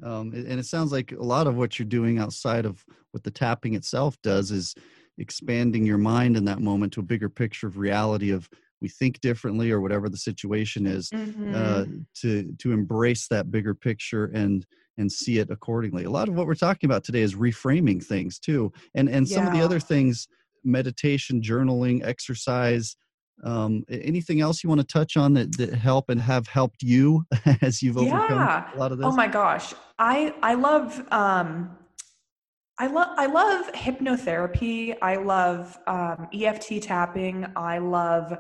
[0.03, 3.31] Um, and it sounds like a lot of what you're doing outside of what the
[3.31, 4.75] tapping itself does is
[5.17, 8.47] expanding your mind in that moment to a bigger picture of reality of
[8.79, 11.53] we think differently or whatever the situation is mm-hmm.
[11.55, 11.85] uh,
[12.21, 14.67] to to embrace that bigger picture and
[14.97, 16.03] and see it accordingly.
[16.03, 19.43] A lot of what we're talking about today is reframing things too and and some
[19.43, 19.49] yeah.
[19.49, 20.27] of the other things
[20.63, 22.95] meditation journaling exercise
[23.43, 27.23] um, anything else you want to touch on that, that help and have helped you
[27.61, 28.73] as you've overcome yeah.
[28.73, 29.05] a lot of this?
[29.05, 29.73] oh my gosh.
[29.99, 31.75] I i love um
[32.79, 34.95] i love i love hypnotherapy.
[35.01, 37.45] I love um, eft tapping.
[37.55, 38.33] I love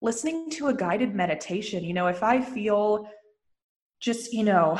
[0.00, 1.82] listening to a guided meditation.
[1.82, 3.08] You know if i feel
[4.00, 4.78] just you know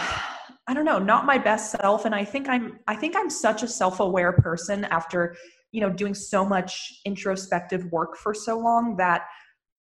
[0.68, 3.62] i don't know not my best self and i think i'm i think i'm such
[3.62, 5.36] a self-aware person after
[5.72, 9.26] you know doing so much introspective work for so long that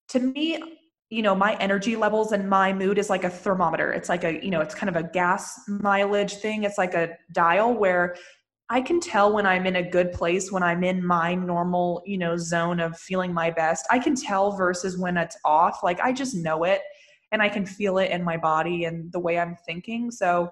[0.07, 0.61] to me
[1.09, 3.93] you know my energy levels and my mood is like a thermometer.
[3.93, 6.63] It's like a you know it's kind of a gas mileage thing.
[6.63, 8.15] It's like a dial where
[8.69, 12.17] i can tell when i'm in a good place when i'm in my normal you
[12.17, 13.85] know zone of feeling my best.
[13.91, 15.83] I can tell versus when it's off.
[15.83, 16.81] Like i just know it
[17.31, 20.09] and i can feel it in my body and the way i'm thinking.
[20.09, 20.51] So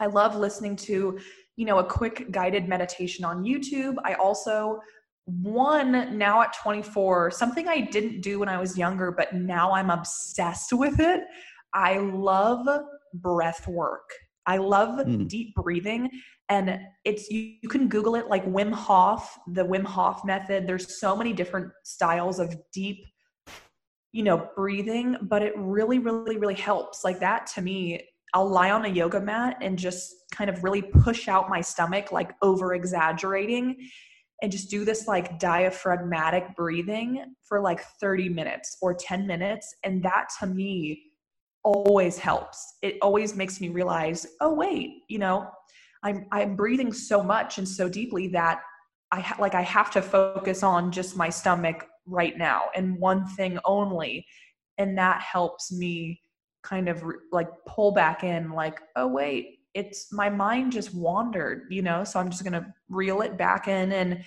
[0.00, 1.18] i love listening to
[1.56, 3.96] you know a quick guided meditation on youtube.
[4.04, 4.80] I also
[5.24, 9.90] one now at 24 something i didn't do when i was younger but now i'm
[9.90, 11.22] obsessed with it.
[11.72, 12.66] I love
[13.12, 14.08] breath work.
[14.46, 15.28] I love Mm.
[15.28, 16.08] deep breathing
[16.48, 20.66] and it's you, you can google it like wim hof the wim hof method.
[20.66, 23.04] There's so many different styles of deep
[24.12, 27.02] you know breathing but it really really really helps.
[27.04, 30.82] Like that to me i'll lie on a yoga mat and just kind of really
[30.82, 33.76] push out my stomach like over exaggerating
[34.42, 39.74] and just do this like diaphragmatic breathing for like 30 minutes or 10 minutes.
[39.82, 41.04] And that to me
[41.64, 42.74] always helps.
[42.82, 45.48] It always makes me realize, oh, wait, you know,
[46.02, 48.60] I'm, I'm breathing so much and so deeply that
[49.10, 53.26] I ha- like I have to focus on just my stomach right now and one
[53.26, 54.26] thing only.
[54.78, 56.20] And that helps me
[56.66, 61.82] kind of like pull back in like, oh, wait, it's my mind just wandered, you
[61.82, 63.92] know, so I'm just going to reel it back in.
[63.92, 64.24] And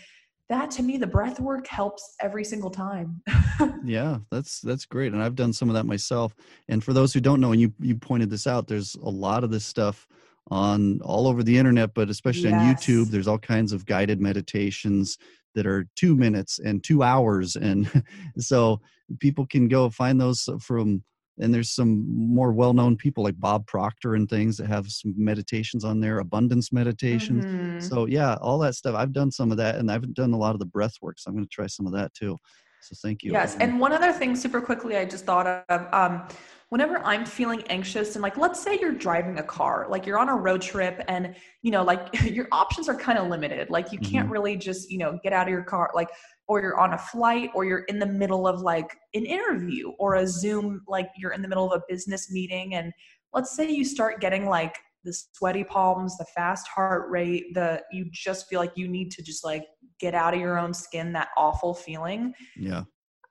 [0.48, 3.22] that to me, the breath work helps every single time.
[3.84, 6.36] yeah that's that's great and i've done some of that myself
[6.68, 9.44] and for those who don't know and you you pointed this out there's a lot
[9.44, 10.08] of this stuff
[10.52, 15.18] on all over the internet but especially on youtube there's all kinds of guided meditations
[15.56, 18.04] that are two minutes and two hours and
[18.38, 18.80] so
[19.20, 21.04] people can go find those from
[21.40, 25.84] and there's some more well-known people like bob proctor and things that have some meditations
[25.84, 27.82] on there abundance meditations Mhm.
[27.82, 30.54] so yeah all that stuff i've done some of that and i've done a lot
[30.54, 32.38] of the breath work so i'm going to try some of that too
[32.82, 35.94] so thank you Yes, and one other thing, super quickly, I just thought of.
[35.94, 36.28] Um,
[36.70, 40.30] whenever I'm feeling anxious, and like, let's say you're driving a car, like you're on
[40.30, 43.70] a road trip, and you know, like your options are kind of limited.
[43.70, 44.34] Like you can't mm-hmm.
[44.34, 46.09] really just, you know, get out of your car, like,
[46.47, 50.15] or you're on a flight, or you're in the middle of like an interview or
[50.15, 52.93] a Zoom, like you're in the middle of a business meeting, and
[53.34, 58.05] let's say you start getting like the sweaty palms, the fast heart rate, the you
[58.11, 59.65] just feel like you need to just like
[59.99, 62.34] get out of your own skin, that awful feeling.
[62.55, 62.84] Yeah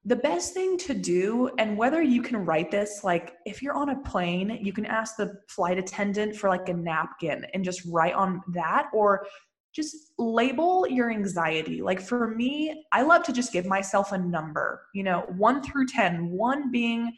[0.08, 3.90] the best thing to do and whether you can write this like if you're on
[3.90, 8.14] a plane you can ask the flight attendant for like a napkin and just write
[8.14, 9.26] on that or
[9.74, 11.82] just label your anxiety.
[11.82, 15.86] Like for me i love to just give myself a number you know 1 through
[15.86, 17.12] 10 1 being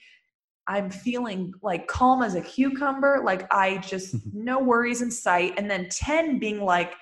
[0.67, 5.55] i'm feeling like calm as a cucumber like i just no worries in sight.
[5.57, 6.95] And then 10 being like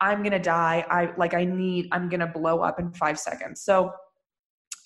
[0.00, 0.86] i'm gonna die.
[0.88, 3.60] I like i need i'm gonna blow up in five seconds.
[3.60, 3.92] So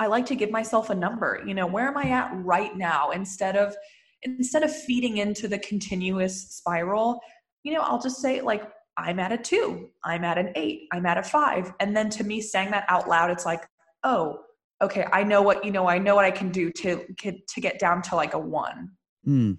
[0.03, 1.41] I like to give myself a number.
[1.47, 3.11] You know, where am I at right now?
[3.11, 3.77] Instead of
[4.25, 7.21] instead of feeding into the continuous spiral,
[7.63, 11.07] you know, I'll just say like I'm at a 2, I'm at an 8, I'm
[11.07, 11.75] at a 5.
[11.79, 13.65] And then to me saying that out loud it's like,
[14.03, 14.41] "Oh,
[14.83, 17.79] okay, I know what, you know, I know what I can do to to get
[17.79, 18.91] down to like a 1."
[19.29, 19.59] Mm.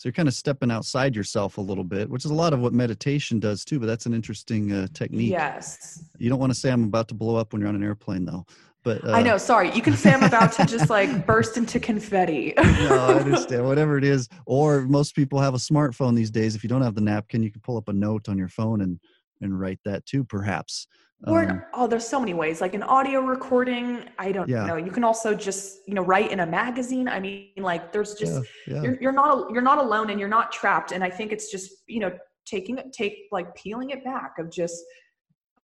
[0.00, 2.60] So you're kind of stepping outside yourself a little bit, which is a lot of
[2.60, 3.78] what meditation does too.
[3.78, 5.30] But that's an interesting uh, technique.
[5.30, 6.02] Yes.
[6.18, 8.24] You don't want to say I'm about to blow up when you're on an airplane,
[8.24, 8.46] though.
[8.82, 9.36] But uh, I know.
[9.36, 12.54] Sorry, you can say I'm about to just like burst into confetti.
[12.56, 12.62] no,
[13.08, 13.66] I understand.
[13.66, 16.54] Whatever it is, or most people have a smartphone these days.
[16.54, 18.80] If you don't have the napkin, you can pull up a note on your phone
[18.80, 18.98] and
[19.42, 20.86] and write that too, perhaps.
[21.26, 22.62] Or Um, oh, there's so many ways.
[22.62, 24.04] Like an audio recording.
[24.18, 24.64] I don't Yeah.
[24.64, 24.76] know.
[24.76, 27.06] You can also just you know write in a magazine.
[27.08, 28.82] I mean, like there's just yeah, yeah.
[28.82, 30.92] you're you're not you're not alone and you're not trapped.
[30.92, 32.12] And I think it's just you know
[32.46, 34.82] taking it take like peeling it back of just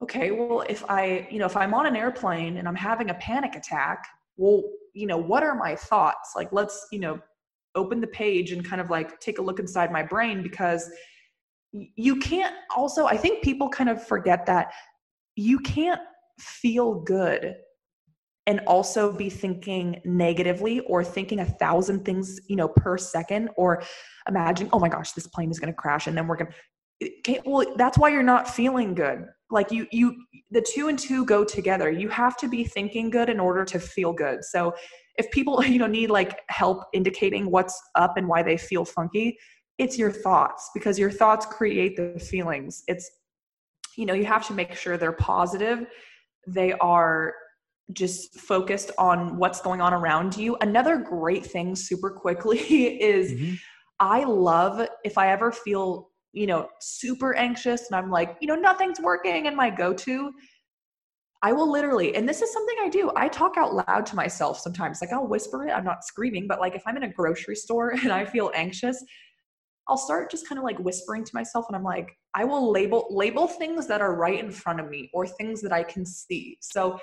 [0.02, 3.14] okay well if i you know if i'm on an airplane and i'm having a
[3.14, 4.62] panic attack well
[4.96, 6.32] you know what are my thoughts?
[6.34, 7.20] Like let's you know
[7.74, 10.90] open the page and kind of like take a look inside my brain because
[11.72, 14.72] you can't also i think people kind of forget that
[15.34, 16.00] you can't
[16.40, 17.54] feel good
[18.46, 23.82] and also be thinking negatively or thinking a thousand things you know per second or
[24.26, 26.50] imagine oh my gosh this plane is going to crash and then we're going
[27.24, 30.16] to well that's why you're not feeling good like you you
[30.50, 31.90] the two and two go together.
[31.90, 34.44] You have to be thinking good in order to feel good.
[34.44, 34.74] So
[35.16, 39.38] if people you know need like help indicating what's up and why they feel funky
[39.78, 42.82] it's your thoughts because your thoughts create the feelings.
[42.88, 43.10] It's
[43.96, 45.86] you know you have to make sure they're positive.
[46.46, 47.34] They are
[47.92, 50.56] just focused on what's going on around you.
[50.60, 52.58] Another great thing super quickly
[53.02, 53.58] is Mhm.
[53.98, 58.54] I love if I ever feel, you know, super anxious and I'm like, you know,
[58.54, 60.30] nothing's working and my go to,
[61.42, 64.60] I will literally, and this is something I do, I talk out loud to myself
[64.60, 65.00] sometimes.
[65.00, 67.90] Like I'll whisper it, I'm not screaming, but like if I'm in a grocery store
[68.02, 69.02] and I feel anxious,
[69.88, 73.06] I'll start just kind of like whispering to myself and I'm like, I will label
[73.10, 76.58] label things that are right in front of me or things that I can see.
[76.60, 76.98] So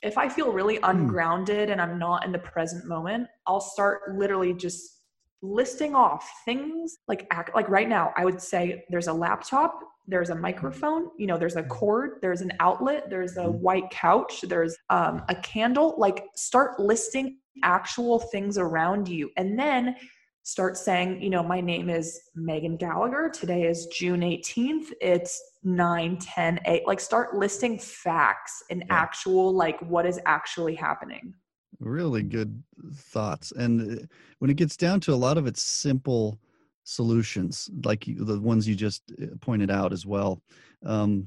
[0.00, 0.84] if I feel really hmm.
[0.84, 4.99] ungrounded and I'm not in the present moment, I'll start literally just
[5.42, 10.28] listing off things like act like right now i would say there's a laptop there's
[10.28, 10.42] a mm-hmm.
[10.42, 11.70] microphone you know there's a mm-hmm.
[11.70, 13.58] cord there's an outlet there's a mm-hmm.
[13.60, 19.30] white couch there's um, a candle like start listing actual things around you.
[19.36, 19.96] And then
[20.42, 23.30] start saying you know my name is megan gallagher.
[23.32, 28.94] Today is june 18th it's 9 10 8 like start listing facts and Yeah.
[28.94, 31.34] actual like what is actually happening
[31.80, 32.62] really good
[32.94, 34.06] thoughts and uh,
[34.38, 36.38] when it gets down to a lot of it's simple
[36.84, 40.42] solutions like the ones you just uh, pointed out as well
[40.84, 41.26] um,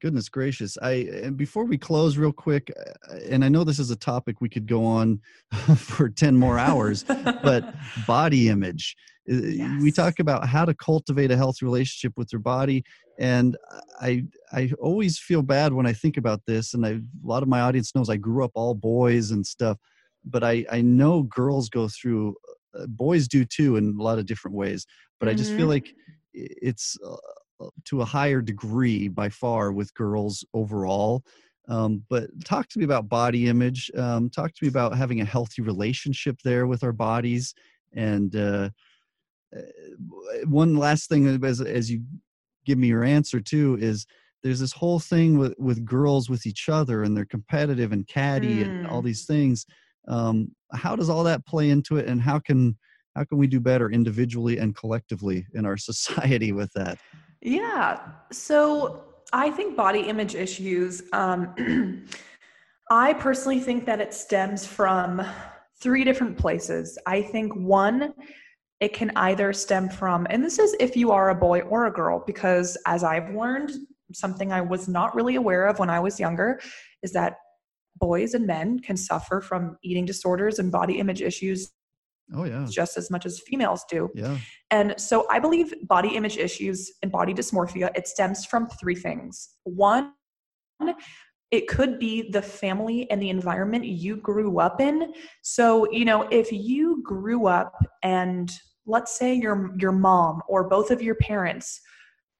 [0.00, 0.92] goodness gracious i
[1.22, 2.72] and before we close real quick
[3.10, 5.20] uh, and i know this is a topic we could go on
[5.76, 7.74] for 10 more hours but
[8.06, 8.96] body image
[9.30, 9.36] Uh,
[9.82, 12.82] we talk about how to cultivate a healthy relationship with your body
[13.18, 13.56] and
[14.00, 17.48] i i always feel bad when i think about this and I, a lot of
[17.48, 19.78] my audience knows i grew up all boys and stuff
[20.24, 22.36] but i i know girls go through
[22.78, 24.86] uh, boys do too in a lot of different ways
[25.20, 25.70] but i just feel Mhm.
[25.70, 25.94] like
[26.32, 27.16] it's uh,
[27.84, 31.24] to a higher degree by far with girls overall
[31.68, 35.24] um, but talk to me about body image um, talk to me about having a
[35.24, 37.54] healthy relationship there with our bodies
[37.94, 38.70] and uh,
[39.56, 39.60] uh,
[40.46, 42.02] one last thing as, as you
[42.68, 44.06] give me your answer too is
[44.42, 48.62] there's this whole thing with, with girls with each other and they're competitive and catty
[48.62, 49.06] and all Mm.
[49.06, 49.64] these things
[50.06, 52.76] um, how does all that play into it and how can
[53.16, 56.98] how can we do better individually and collectively in our society with that
[57.40, 58.00] Yeah.
[58.32, 62.06] So I think body image issues, um,
[62.90, 65.22] I personally think that it stems from
[65.80, 66.98] three different places.
[67.06, 68.12] I think one,
[68.80, 71.92] it can either stem from, and this is if you are a boy or a
[71.92, 73.72] girl, because as I've learned,
[74.12, 76.60] something I was not really aware of when I was younger
[77.02, 77.36] is that
[77.96, 81.72] boys and men can suffer from eating disorders and body image issues
[82.34, 84.08] oh yeah just as much as females do.
[84.14, 84.38] yeah
[84.70, 89.48] And so I believe body image issues and body dysmorphia, it stems from three things.
[89.64, 90.12] One,
[91.50, 95.14] it could be the family and the environment you grew up in.
[95.42, 98.52] So, you know, if you grew up and
[98.88, 101.80] let's say your your mom or both of your parents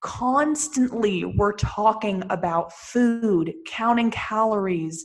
[0.01, 5.05] constantly were talking about food, counting calories,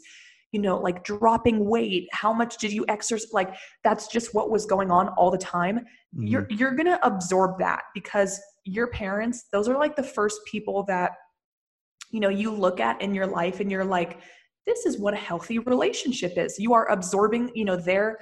[0.51, 3.33] you know, like dropping weight, how much did you exercise?
[3.33, 5.85] Like that's just what was going on all the time
[6.15, 6.29] Mhm.
[6.29, 10.83] you're you're going to absorb that because your parents those are like the first people
[10.83, 11.11] that
[12.11, 14.19] you know you look at in your life and you're like
[14.65, 18.17] this is what a healthy relationship is you are absorbing you know their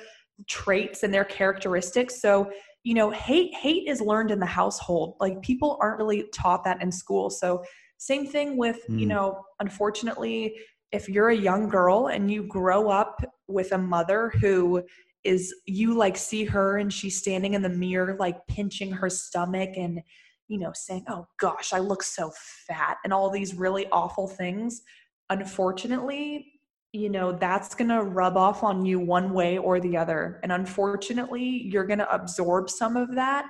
[0.47, 2.49] traits and their characteristics so
[2.83, 6.81] you know hate hate is learned in the household like people aren't really taught that
[6.81, 7.63] in school so
[7.97, 9.09] same thing with you Mm.
[9.09, 10.55] know unfortunately
[10.91, 14.83] if you're a young girl and you grow up with a mother who
[15.23, 19.69] is you like see her and she's standing in the mirror like pinching her stomach
[19.77, 20.01] and
[20.47, 22.31] you know saying oh gosh i look so
[22.67, 24.81] fat and all these really awful things
[25.29, 26.51] unfortunately
[26.93, 30.39] you know that's going to rub off on you one way or the other.
[30.43, 33.45] And unfortunately you're going to absorb some of that.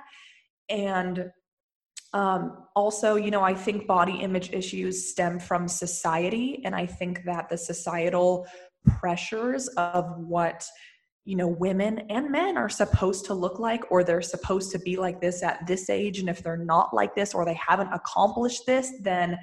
[0.68, 1.30] And
[2.14, 6.62] um, also you know i think body image issues stem from society.
[6.64, 8.46] And i think that the societal
[8.86, 10.64] pressures of what
[11.24, 14.96] you know women and men are supposed to look like or they're supposed to be
[14.96, 16.20] like this at this age.
[16.20, 19.36] And if they're not like this or they haven't accomplished this then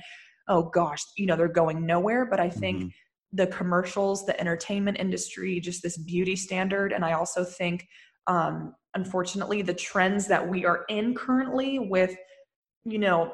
[0.47, 2.26] oh gosh you know they're going nowhere.
[2.26, 2.88] But i think mm-hmm.
[3.34, 7.88] The commercials the entertainment industry just this beauty standard and i also think
[8.27, 12.15] um unfortunately the trends that we are in currently with
[12.86, 13.34] you know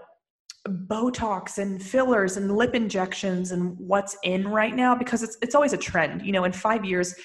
[0.68, 5.74] botox and fillers and lip injections and what's in right now because it's it's always
[5.74, 7.16] a trend you know in 5 years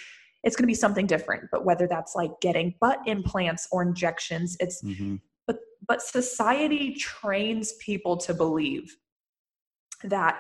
[0.42, 4.56] it's going to be something different but whether that's like getting butt implants or injections
[4.60, 5.16] it's mm-hmm.
[5.46, 5.56] but
[5.88, 8.94] but society trains people to believe
[10.04, 10.38] that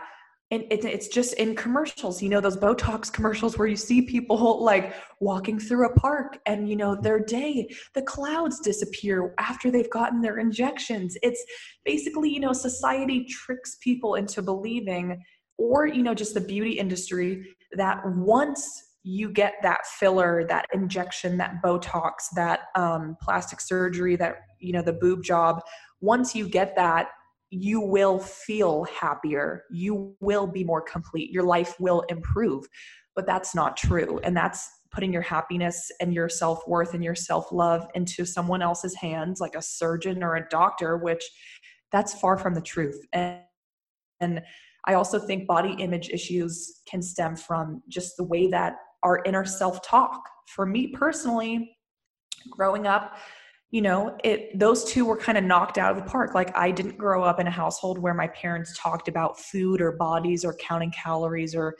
[0.50, 4.62] and it, it's just in commercials you know those botox commercials where you see people
[4.62, 9.90] like walking through a park and you know their day the clouds disappear after they've
[9.90, 11.44] gotten their injections it's
[11.84, 15.22] basically you know society tricks people into believing
[15.58, 21.38] or you know just the beauty industry that once you get that filler, that injection,
[21.38, 25.60] that Botox, that um, plastic surgery, that you know the boob job.
[26.00, 27.08] Once you get that,
[27.50, 29.64] you will feel happier.
[29.70, 31.30] You will be more complete.
[31.30, 32.66] Your life will improve.
[33.16, 37.14] But that's not true, and that's putting your happiness and your self worth and your
[37.14, 41.24] self love into someone else's hands, like a surgeon or a doctor, which
[41.92, 43.00] that's far from the truth.
[43.12, 43.40] And,
[44.20, 44.42] and
[44.86, 49.44] I also think body image issues can stem from just the way that our inner
[49.44, 50.20] self talk.
[50.54, 51.76] For me personally,
[52.50, 53.16] growing up,
[53.70, 56.34] you know, it those two were kind of knocked out of the park.
[56.34, 59.92] Like I didn't grow up in a household where my parents talked about food or
[59.92, 61.76] bodies or counting calories or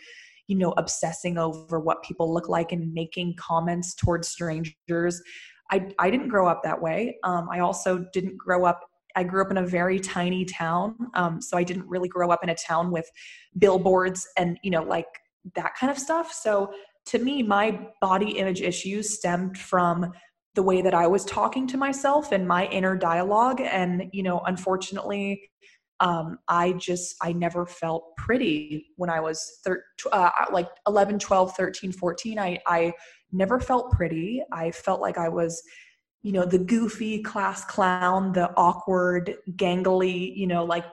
[0.50, 5.22] you know, obsessing over what people look like and making comments towards strangers.
[5.70, 7.18] I, I didn't grow up that way.
[7.22, 8.80] Um, I also didn't grow up
[9.16, 12.44] I grew up in a very tiny town, um, so I didn't really grow up
[12.44, 13.10] in a town with
[13.58, 15.08] billboards and you know like
[15.56, 16.32] that kind of stuff.
[16.32, 16.72] So
[17.06, 20.12] to me, my body image issues stemmed from
[20.54, 23.60] the way that I was talking to myself and my inner dialogue.
[23.60, 25.50] And, you know, unfortunately,
[26.00, 31.54] um, I just, I never felt pretty when I was thir- uh, like 11, 12,
[31.54, 32.38] 13, 14.
[32.38, 32.92] I, I
[33.32, 34.42] never felt pretty.
[34.52, 35.62] I felt like I was,
[36.22, 40.84] you know, the goofy class clown, the awkward, gangly, you know, like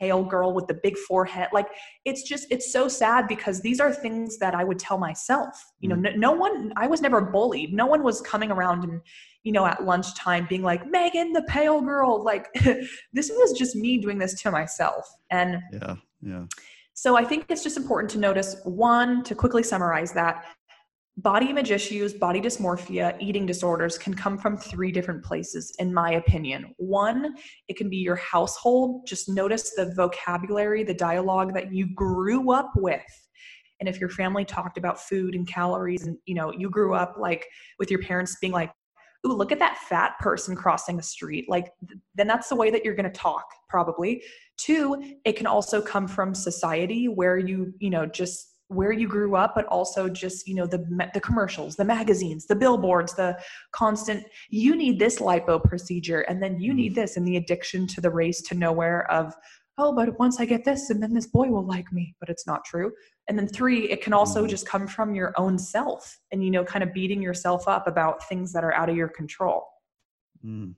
[0.00, 1.48] pale girl with the big forehead.
[1.52, 1.66] Like
[2.04, 5.54] it's just it's so sad because these are things that i would tell myself.
[5.80, 6.16] You know mm.
[6.16, 7.72] no, no, one i was never bullied.
[7.72, 9.00] No one was coming around and
[9.44, 12.22] you know at lunchtime being like megan the pale girl.
[12.22, 12.48] Like
[13.12, 15.06] this was just me doing this to myself.
[15.30, 16.44] And yeah yeah.
[16.94, 20.44] so i think it's just important to notice one to quickly summarize that
[21.18, 26.12] body image issues, body dysmorphia, eating disorders can come from three different places, in my
[26.12, 26.74] opinion.
[26.76, 27.34] One,
[27.68, 29.06] it can be your household.
[29.06, 33.00] Just notice the vocabulary, the dialogue that you grew up with.
[33.80, 37.14] And if your family talked about food and calories, and you know, you grew up
[37.18, 37.46] like
[37.78, 38.70] with your parents being like,
[39.26, 41.46] Ooh, look at that fat person crossing the street.
[41.48, 41.72] Like,
[42.14, 44.22] then that's the way that you're going to talk, probably.
[44.56, 49.36] Two, it can also come from society where you, you know, just where you grew
[49.36, 53.38] up but also just you know the the commercials the magazines the billboards the
[53.72, 57.00] constant you need this lipo procedure and then you need mm-hmm.
[57.00, 59.34] this and the addiction to the race to nowhere of
[59.78, 62.46] oh but once i get this and then this boy will like me but it's
[62.46, 62.90] not true
[63.28, 64.50] and then three it can also mm-hmm.
[64.50, 68.26] just come from your own self and you know kind of beating yourself up about
[68.28, 69.64] things that are out of your control
[70.44, 70.74] mm.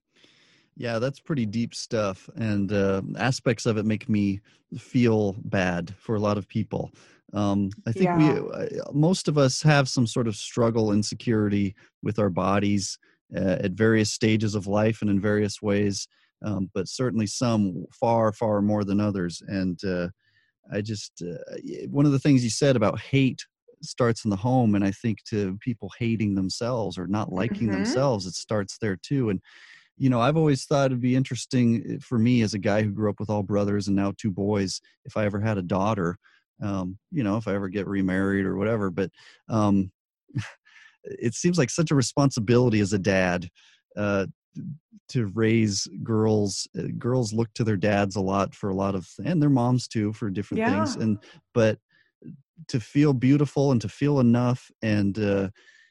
[0.81, 4.41] Yeah, that's pretty deep stuff, and uh, aspects of it make me
[4.79, 6.93] feel bad for a lot of people.
[7.35, 8.41] Um, I think yeah.
[8.41, 12.99] we, uh, most of us, have some sort of struggle, and insecurity with our bodies
[13.37, 16.09] uh, at various stages of life and in various ways,
[16.45, 19.43] um, but certainly some far, far more than others.
[19.47, 20.09] And uh,
[20.73, 21.57] I just, uh,
[21.91, 23.45] one of the things you said about hate
[23.83, 27.85] starts in the home, and I think to people hating themselves or not liking mm-hmm.
[27.85, 29.31] themselves, it starts there too.
[29.31, 29.41] And
[29.99, 32.91] you know, I've always thought it'd be interesting eh, for me as a guy who
[32.91, 36.19] grew up with all brothers and now two boys, if I ever had a daughter
[36.63, 38.91] um, you know, if I ever get remarried or whatever.
[38.91, 39.11] But
[39.49, 39.91] um,
[41.05, 43.49] it seems like such a responsibility as a dad
[43.97, 44.27] uh,
[45.11, 46.69] to raise girls.
[46.79, 49.89] Uh, girls look to their dads a lot for a lot of, and their moms
[49.89, 50.85] too for different yeah.
[50.85, 50.97] things.
[50.97, 51.19] And
[51.55, 51.79] but
[52.69, 55.49] to feel beautiful and to feel enough and uh,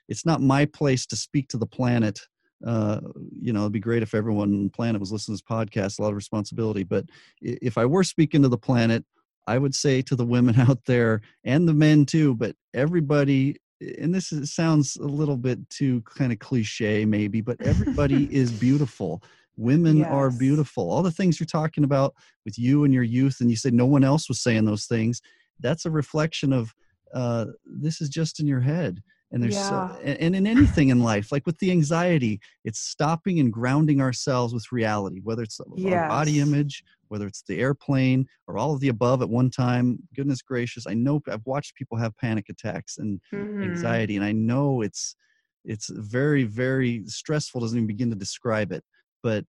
[0.10, 2.20] it's not my place to speak to the planet
[2.66, 3.00] uh,
[3.40, 6.00] you know, it'd be great if everyone on the planet was listening to this podcast,
[6.00, 6.84] a lot of responsibility.
[6.84, 7.06] But
[7.42, 9.06] if I were speaking to the planet,
[9.48, 13.58] I would say to the women out there and the men too, but everybody,
[14.00, 18.52] and this is, sounds a little bit too kind of cliche maybe, but everybody is
[18.52, 19.24] beautiful.
[19.56, 20.10] Women yes.
[20.12, 20.92] are beautiful.
[20.92, 22.14] All the things you're talking about
[22.46, 25.22] with you and your youth, and you said no one else was saying those things.
[25.60, 26.76] That's a reflection of
[27.14, 29.02] uh, this is just in your head
[29.32, 29.90] and there's yeah.
[29.90, 34.54] so, and in anything in life like with the anxiety it's stopping and grounding ourselves
[34.54, 35.94] with reality whether it's yes.
[35.94, 39.98] our body image whether it's the airplane or all of the above at one time
[40.16, 43.64] goodness gracious i know i've watched people have panic attacks and mm-hmm.
[43.64, 45.16] anxiety and i know it's
[45.66, 48.84] it's very very stressful doesn't even begin to describe it
[49.24, 49.44] but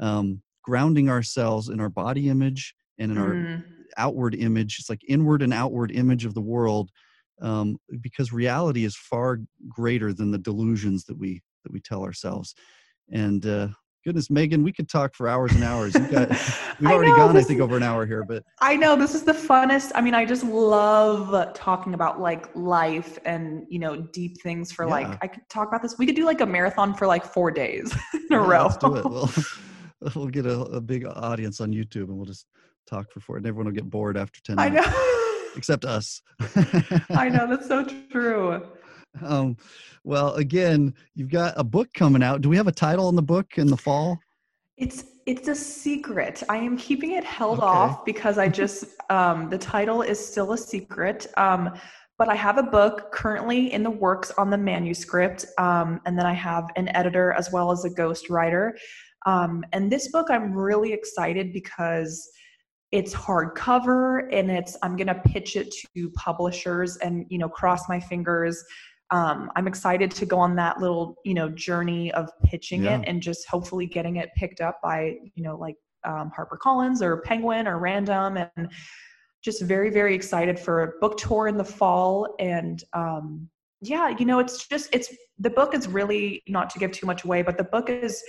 [0.00, 3.52] um, grounding ourselves in our body image and in mm-hmm.
[3.52, 3.64] our
[3.96, 6.90] outward image it's like inward and outward image of the world
[7.40, 12.54] um, because reality is far greater than the delusions that we that we tell ourselves
[13.10, 13.68] and uh,
[14.04, 16.28] goodness megan we could talk for hours and hours You've got,
[16.80, 19.22] we've already know, gone i think over an hour here but i know this is
[19.22, 24.40] the funnest i mean i just love talking about like life and you know deep
[24.42, 24.90] things for yeah.
[24.90, 27.50] like i could talk about this we could do like a marathon for like four
[27.50, 27.94] days
[28.30, 29.30] in a row let's do it we'll,
[30.14, 32.46] we'll get a, a, big audience on youtube and we'll just
[32.86, 34.86] talk for four and everyone will get bored after 10 minutes.
[34.86, 35.12] i know
[35.56, 36.22] except us.
[37.10, 38.62] I know that's so true.
[39.20, 39.56] Um,
[40.04, 42.40] well, again, you've got a book coming out.
[42.40, 44.18] Do we have a title on the book in the fall?
[44.76, 46.42] It's it's a secret.
[46.48, 47.66] I am keeping it held okay.
[47.66, 51.26] off because I just um, the title is still a secret.
[51.36, 51.74] Um,
[52.18, 56.26] but I have a book currently in the works on the manuscript, um, and then
[56.26, 58.76] I have an editor as well as a ghost writer.
[59.26, 62.28] Um, and this book, I'm really excited because
[62.92, 67.88] it's hardcover and it's i'm going to pitch it to publishers and you know cross
[67.88, 68.62] my fingers
[69.12, 72.98] um, i'm excited to go on that little you know journey of pitching yeah.
[72.98, 77.00] it and just hopefully getting it picked up by you know like um, harper collins
[77.00, 78.68] or penguin or random and
[79.44, 83.48] just very very excited for a book tour in the fall and um,
[83.80, 87.24] yeah you know it's just it's the book is really not to give too much
[87.24, 88.22] away but the book is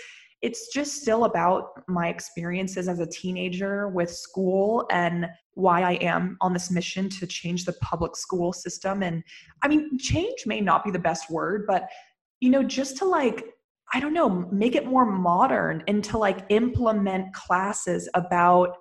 [0.43, 6.37] it's just still about my experiences as a teenager with school and why I am
[6.41, 9.03] on this mission to change the public school system.
[9.03, 9.23] And
[9.61, 11.87] I mean, change may not be the best word, but
[12.41, 13.45] you know, just to like,
[13.93, 18.75] I don't know, make it more modern and to like implement classes about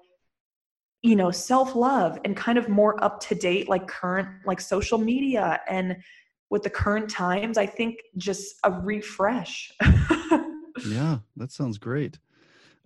[1.03, 5.61] you know self-love and kind of more up to date like current like social media
[5.69, 5.97] and
[6.49, 9.73] with the current times i think just a refresh
[10.87, 12.19] yeah, that sounds great.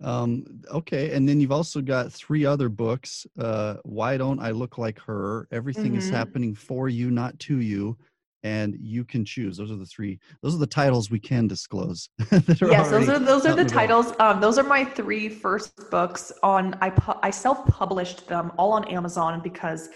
[0.03, 3.25] Um, okay, and then you've also got three other books.
[3.39, 5.47] Uh, Why don't I look like her?
[5.51, 5.99] Everything mm-hmm.
[5.99, 7.97] is happening for you, not to you,
[8.43, 9.57] and you can choose.
[9.57, 10.19] Those are the three.
[10.41, 12.09] Those are the titles we can disclose.
[12.31, 14.13] yes, those are those are the titles.
[14.19, 16.31] Um, those are my three first books.
[16.43, 19.89] On I pu- I self published them all on Amazon because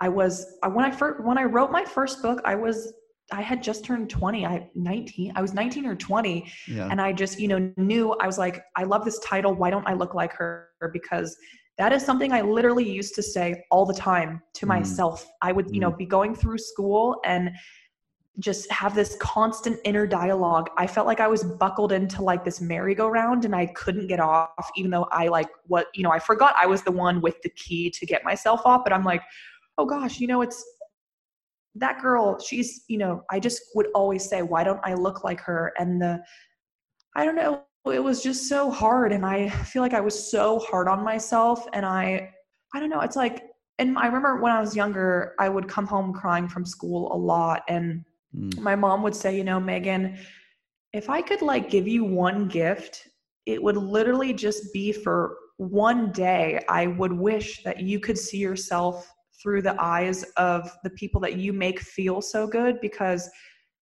[0.00, 2.92] I was when I first when I wrote my first book, I was
[3.32, 4.46] I had just turned 20.
[4.46, 5.32] I 19.
[5.36, 6.50] I was 19 or 20.
[6.66, 6.88] Yeah.
[6.90, 9.54] And I just, you know, knew I was like, I love this title.
[9.54, 10.68] Why don't I look like her?
[10.92, 11.36] Because
[11.76, 14.68] that is something I literally used to say all the time to mm.
[14.68, 15.26] myself.
[15.42, 15.98] I would, you know, mm.
[15.98, 17.50] be going through school and
[18.38, 20.70] just have this constant inner dialogue.
[20.76, 24.70] I felt like I was buckled into like this merry-go-round and I couldn't get off,
[24.76, 27.50] even though I like what, you know, I forgot I was the one with the
[27.50, 28.82] key to get myself off.
[28.84, 29.22] But I'm like,
[29.76, 30.64] oh gosh, you know, it's
[31.78, 35.40] that girl, she's, you know, I just would always say, why don't I look like
[35.40, 35.72] her?
[35.78, 36.22] And the,
[37.16, 39.12] I don't know, it was just so hard.
[39.12, 41.66] And I feel like I was so hard on myself.
[41.72, 42.30] And I,
[42.74, 43.44] I don't know, it's like,
[43.78, 47.16] and I remember when I was younger, I would come home crying from school a
[47.16, 47.62] lot.
[47.68, 48.04] And
[48.36, 48.58] mm.
[48.60, 50.18] my mom would say, you know, Megan,
[50.92, 53.06] if I could like give you one gift,
[53.46, 56.62] it would literally just be for one day.
[56.68, 59.08] I would wish that you could see yourself
[59.42, 63.30] through the eyes of the people that you make feel so good because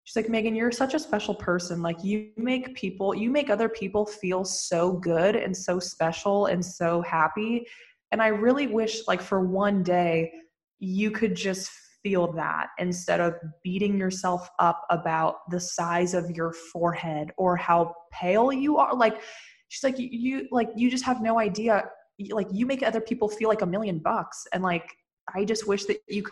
[0.04, 1.82] she's like megan you're such a special person.
[1.82, 6.64] Like you make people you make other people feel so good and so special and
[6.64, 7.66] so happy.
[8.12, 10.32] And i really wish like for one day
[10.78, 11.70] you could just
[12.06, 13.34] feel that instead of
[13.64, 18.94] beating yourself up about the size of your forehead or how pale you are.
[18.94, 19.20] Like
[19.68, 21.84] she's like you, like you just have no idea.
[22.30, 24.46] Like you make other people feel like a million bucks.
[24.52, 24.88] And like
[25.34, 26.24] I just wish that you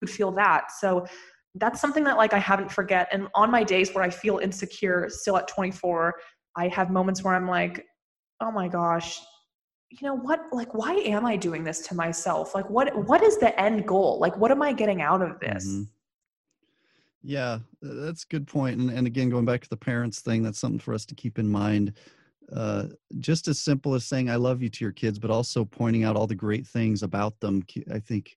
[0.00, 0.72] could feel that.
[0.72, 1.06] So
[1.54, 3.08] that's something that like I haven't forget.
[3.12, 6.14] And on my days where I feel insecure, still at 24,
[6.56, 7.86] I have moments where I'm like,
[8.40, 9.20] oh my gosh,
[9.90, 10.40] you know what?
[10.52, 12.54] Like, why am I doing this to myself?
[12.54, 14.18] Like, what what is the end goal?
[14.20, 15.66] Like, what am I getting out of this?
[15.66, 15.82] Mm-hmm.
[17.22, 18.80] Yeah, that's a good point.
[18.80, 21.38] And, and again, going back to the parents thing, that's something for us to keep
[21.38, 21.92] in mind.
[22.54, 22.86] Uh,
[23.18, 26.16] just as simple as saying "I love you" to your kids, but also pointing out
[26.16, 27.62] all the great things about them.
[27.92, 28.36] I think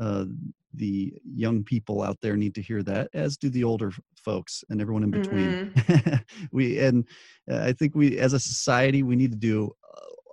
[0.00, 0.26] uh,
[0.74, 4.80] the young people out there need to hear that, as do the older folks and
[4.80, 5.70] everyone in between.
[5.70, 6.14] Mm-hmm.
[6.52, 7.06] we and
[7.50, 9.74] uh, I think we, as a society, we need to do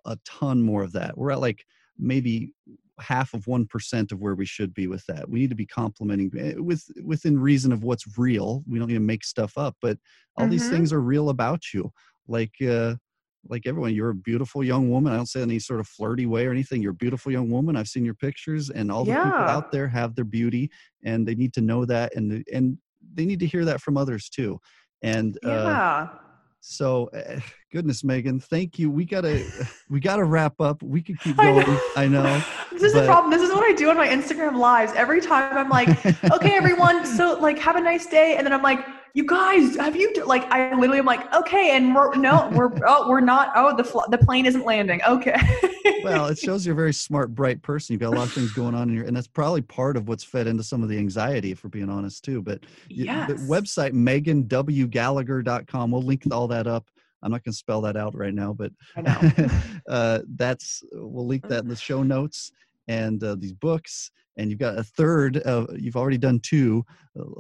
[0.06, 1.18] a ton more of that.
[1.18, 1.66] We're at like
[1.98, 2.54] maybe
[3.00, 5.30] half of one percent of where we should be with that.
[5.30, 8.64] We need to be complimenting eh, with within reason of what's real.
[8.68, 9.98] We don't need to make stuff up, but
[10.38, 10.52] all mm-hmm.
[10.52, 11.92] these things are real about you.
[12.28, 12.96] Like uh,
[13.48, 15.14] like everyone, you're a beautiful young woman.
[15.14, 16.82] I don't say any sort of flirty way or anything.
[16.82, 17.76] You're a beautiful young woman.
[17.76, 19.24] I've seen your pictures, and all the yeah.
[19.24, 20.70] people out there have their beauty,
[21.04, 22.78] and they need to know that, and and
[23.14, 24.60] they need to hear that from others too.
[25.02, 26.08] And uh, yeah.
[26.14, 26.18] Uh,
[26.64, 27.40] so, uh,
[27.72, 28.92] goodness, Megan, thank you.
[28.92, 29.44] We gotta
[29.90, 30.82] we gotta wrap up.
[30.84, 31.66] We could keep going.
[31.96, 32.22] I know.
[32.22, 33.02] I know this is but...
[33.02, 33.32] the problem.
[33.32, 34.94] This is what I do on my Instagram lives.
[34.96, 35.90] Every time I'm like,
[36.32, 39.96] okay, everyone, so like have a nice day, and then I'm like you guys, have
[39.96, 40.44] you like?
[40.52, 43.52] I literally am like, okay, and we're no, we're oh, we're not.
[43.56, 45.02] Oh, the fl- the plane isn't landing.
[45.08, 45.36] Okay.
[46.04, 47.94] well, it shows you're a very smart, bright person.
[47.94, 50.08] You've got a lot of things going on in your, and that's probably part of
[50.08, 52.42] what's fed into some of the anxiety, if we're being honest too.
[52.42, 53.30] But yes.
[53.30, 55.92] the website meganwgallagher.com.
[55.92, 56.88] We'll link all that up.
[57.24, 59.50] I'm not going to spell that out right now, but I know.
[59.90, 62.52] uh, that's we'll link that in the show notes
[62.88, 66.84] and uh, these books and you've got a third of you've already done two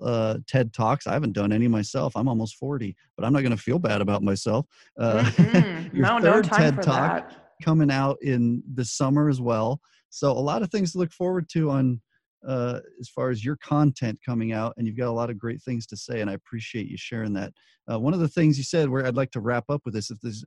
[0.02, 1.08] uh, ted talks.
[1.08, 2.16] I haven't done any myself.
[2.16, 4.66] I'm almost 40 but i'm not going to feel bad about myself.
[5.00, 5.96] Uh, mm-hmm.
[5.96, 7.56] your no, third no ted talk that.
[7.64, 9.80] coming out in the summer as well.
[10.10, 12.02] So a lot of things to look forward to on
[12.48, 15.62] uh, as far as your content coming out and you've got a lot of great
[15.62, 17.54] things to say and i appreciate you sharing that.
[17.92, 20.10] Uh, one of the things you said where i'd like to wrap up with this
[20.10, 20.44] if there's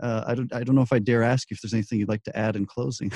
[0.00, 2.08] uh, I don't I don't know if I dare ask you if there's anything you'd
[2.08, 3.12] like to add in closing.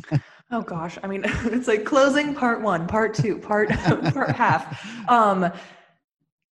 [0.50, 3.68] oh gosh, I mean it's like closing part one, part two, part
[4.14, 5.08] part half.
[5.08, 5.50] Um,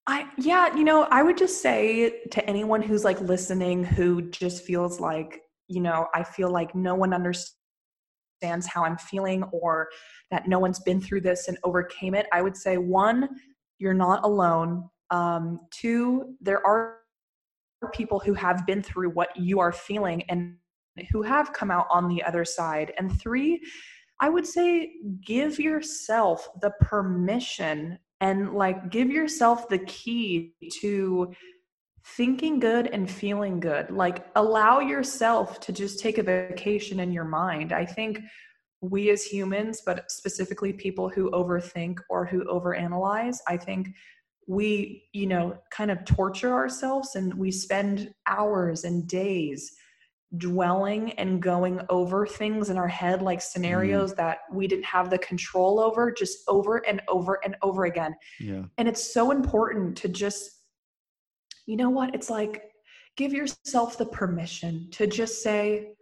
[0.07, 4.65] I yeah, you know, I would just say to anyone who's like listening who just
[4.65, 9.89] feels like you know I feel like no one understands how I'm feeling or
[10.31, 12.27] that no one's been through this and overcame it.
[12.33, 13.29] I would say one,
[13.79, 14.89] you're not alone.
[15.11, 16.98] Um, two, there are
[17.93, 20.57] people who have been through what you are feeling and
[21.11, 22.93] who have come out on the other side.
[22.99, 23.61] And three,
[24.21, 24.93] I would say
[25.25, 31.33] give yourself the permission and like give yourself the key to
[32.17, 33.91] thinking good and feeling good.
[33.91, 37.73] Like allow yourself to just take a vacation in your mind.
[37.73, 38.21] I think
[38.81, 43.89] we as humans, but specifically people who overthink or who overanalyze, I think
[44.49, 49.71] we you know kind of torture ourselves and we spend hours and days
[50.37, 54.17] dwelling and going over things in our head like scenarios mm.
[54.17, 58.15] that we didn't have the control over just over and over and over again.
[58.39, 58.65] Yeah.
[58.77, 60.51] And it's so important to just
[61.67, 62.15] you know what?
[62.15, 62.63] It's like
[63.17, 65.93] give yourself the permission to just say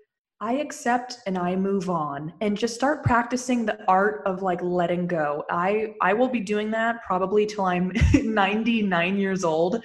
[0.41, 5.07] I accept and I move on and just start practicing the art of like letting
[5.07, 5.45] go.
[5.51, 9.83] I I will be doing that probably till I'm 99 years old.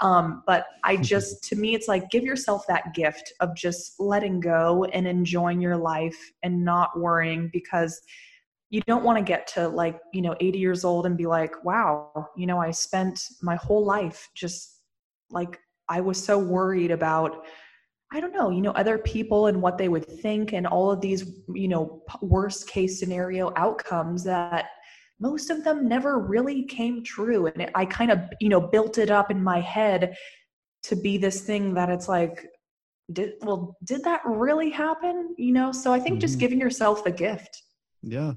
[0.00, 4.40] Um, but I just to me it's like give yourself that gift of just letting
[4.40, 7.98] go and enjoying your life and not worrying because
[8.68, 11.64] you don't want to get to like, you know, 80 years old and be like,
[11.64, 14.82] wow, you know, I spent my whole life just
[15.30, 15.58] like
[15.88, 17.46] I was so worried about
[18.12, 21.00] I don't know, you know, other people and what they would think and all of
[21.00, 24.66] these, you know, worst case scenario outcomes that
[25.20, 27.46] most of them never really came true.
[27.46, 30.16] And it, I kind of, you know, built it up in my head
[30.84, 32.46] to be this thing that it's like,
[33.12, 35.34] did, well, did that really happen?
[35.36, 36.20] You know, so I think mm-hmm.
[36.20, 37.62] just giving yourself the gift.
[38.02, 38.34] Yeah,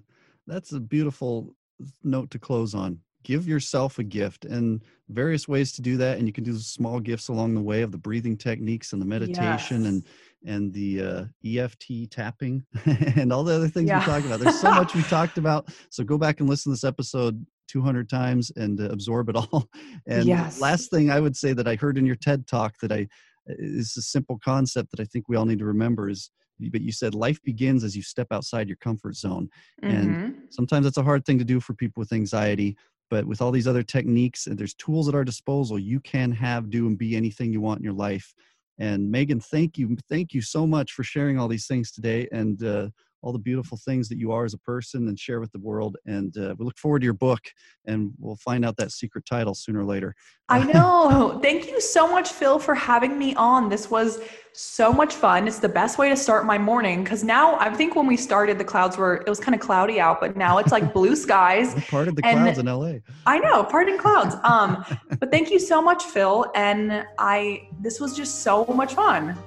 [0.48, 1.56] that's a beautiful
[2.04, 6.28] note to close on give yourself a gift and various ways to do that and
[6.28, 9.84] you can do small gifts along the way of the breathing techniques and the meditation
[9.84, 9.90] yes.
[9.90, 10.04] and
[10.44, 12.66] and the uh, EFT tapping
[13.16, 14.00] and all the other things yeah.
[14.00, 14.40] we talked about.
[14.40, 15.70] There's so much we talked about.
[15.92, 19.70] So go back and listen to this episode 200 times and uh, absorb it all.
[20.08, 20.60] And yes.
[20.60, 23.08] last thing I would say that I heard in your TED talk that I
[23.46, 26.32] is a simple concept that I think we all need to remember is
[26.70, 29.50] but you said life begins as you step outside your comfort zone.
[29.84, 29.96] Mm-hmm.
[29.96, 32.78] And sometimes it's a hard thing to do for people with anxiety
[33.12, 36.72] but with all these other techniques and there's tools at our disposal you can have
[36.72, 38.34] do and be anything you want in your life.
[38.80, 42.64] And megan thank you thank you so much for sharing all these things today and
[42.64, 42.88] uh,
[43.22, 45.98] all the beautiful things that you are as a person and share with the world.
[46.06, 47.42] And uh, we look forward to your book,
[47.86, 50.16] and we'll find out that secret title sooner or later.
[50.50, 51.40] I know.
[51.42, 53.70] Thank you so much, Phil, for having me on.
[53.70, 54.20] This was
[54.54, 55.48] so much fun.
[55.48, 58.58] It's the best way to start my morning because now I think when we started,
[58.58, 61.74] the clouds were, it was kind of cloudy out, but now it's like blue skies.
[61.76, 62.96] We're part of the clouds in LA.
[63.26, 64.36] I know, part in clouds.
[64.44, 64.84] Um,
[65.20, 66.52] but thank you so much, Phil.
[66.56, 69.38] And I, this was just so much fun.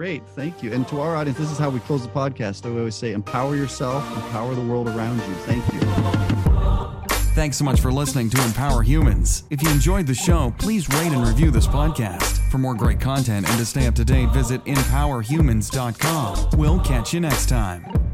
[0.00, 0.72] Great, thank you.
[0.72, 2.64] And to our audience, this is how we close the podcast.
[2.64, 5.34] I always say, empower yourself, empower the world around you.
[5.44, 5.80] Thank you.
[7.34, 9.44] Thanks so much for listening to Empower Humans.
[9.50, 12.50] If you enjoyed the show, please rate and review this podcast.
[12.50, 16.58] For more great content and to stay up to date, visit empowerhumans.com.
[16.58, 18.09] We'll catch you next time.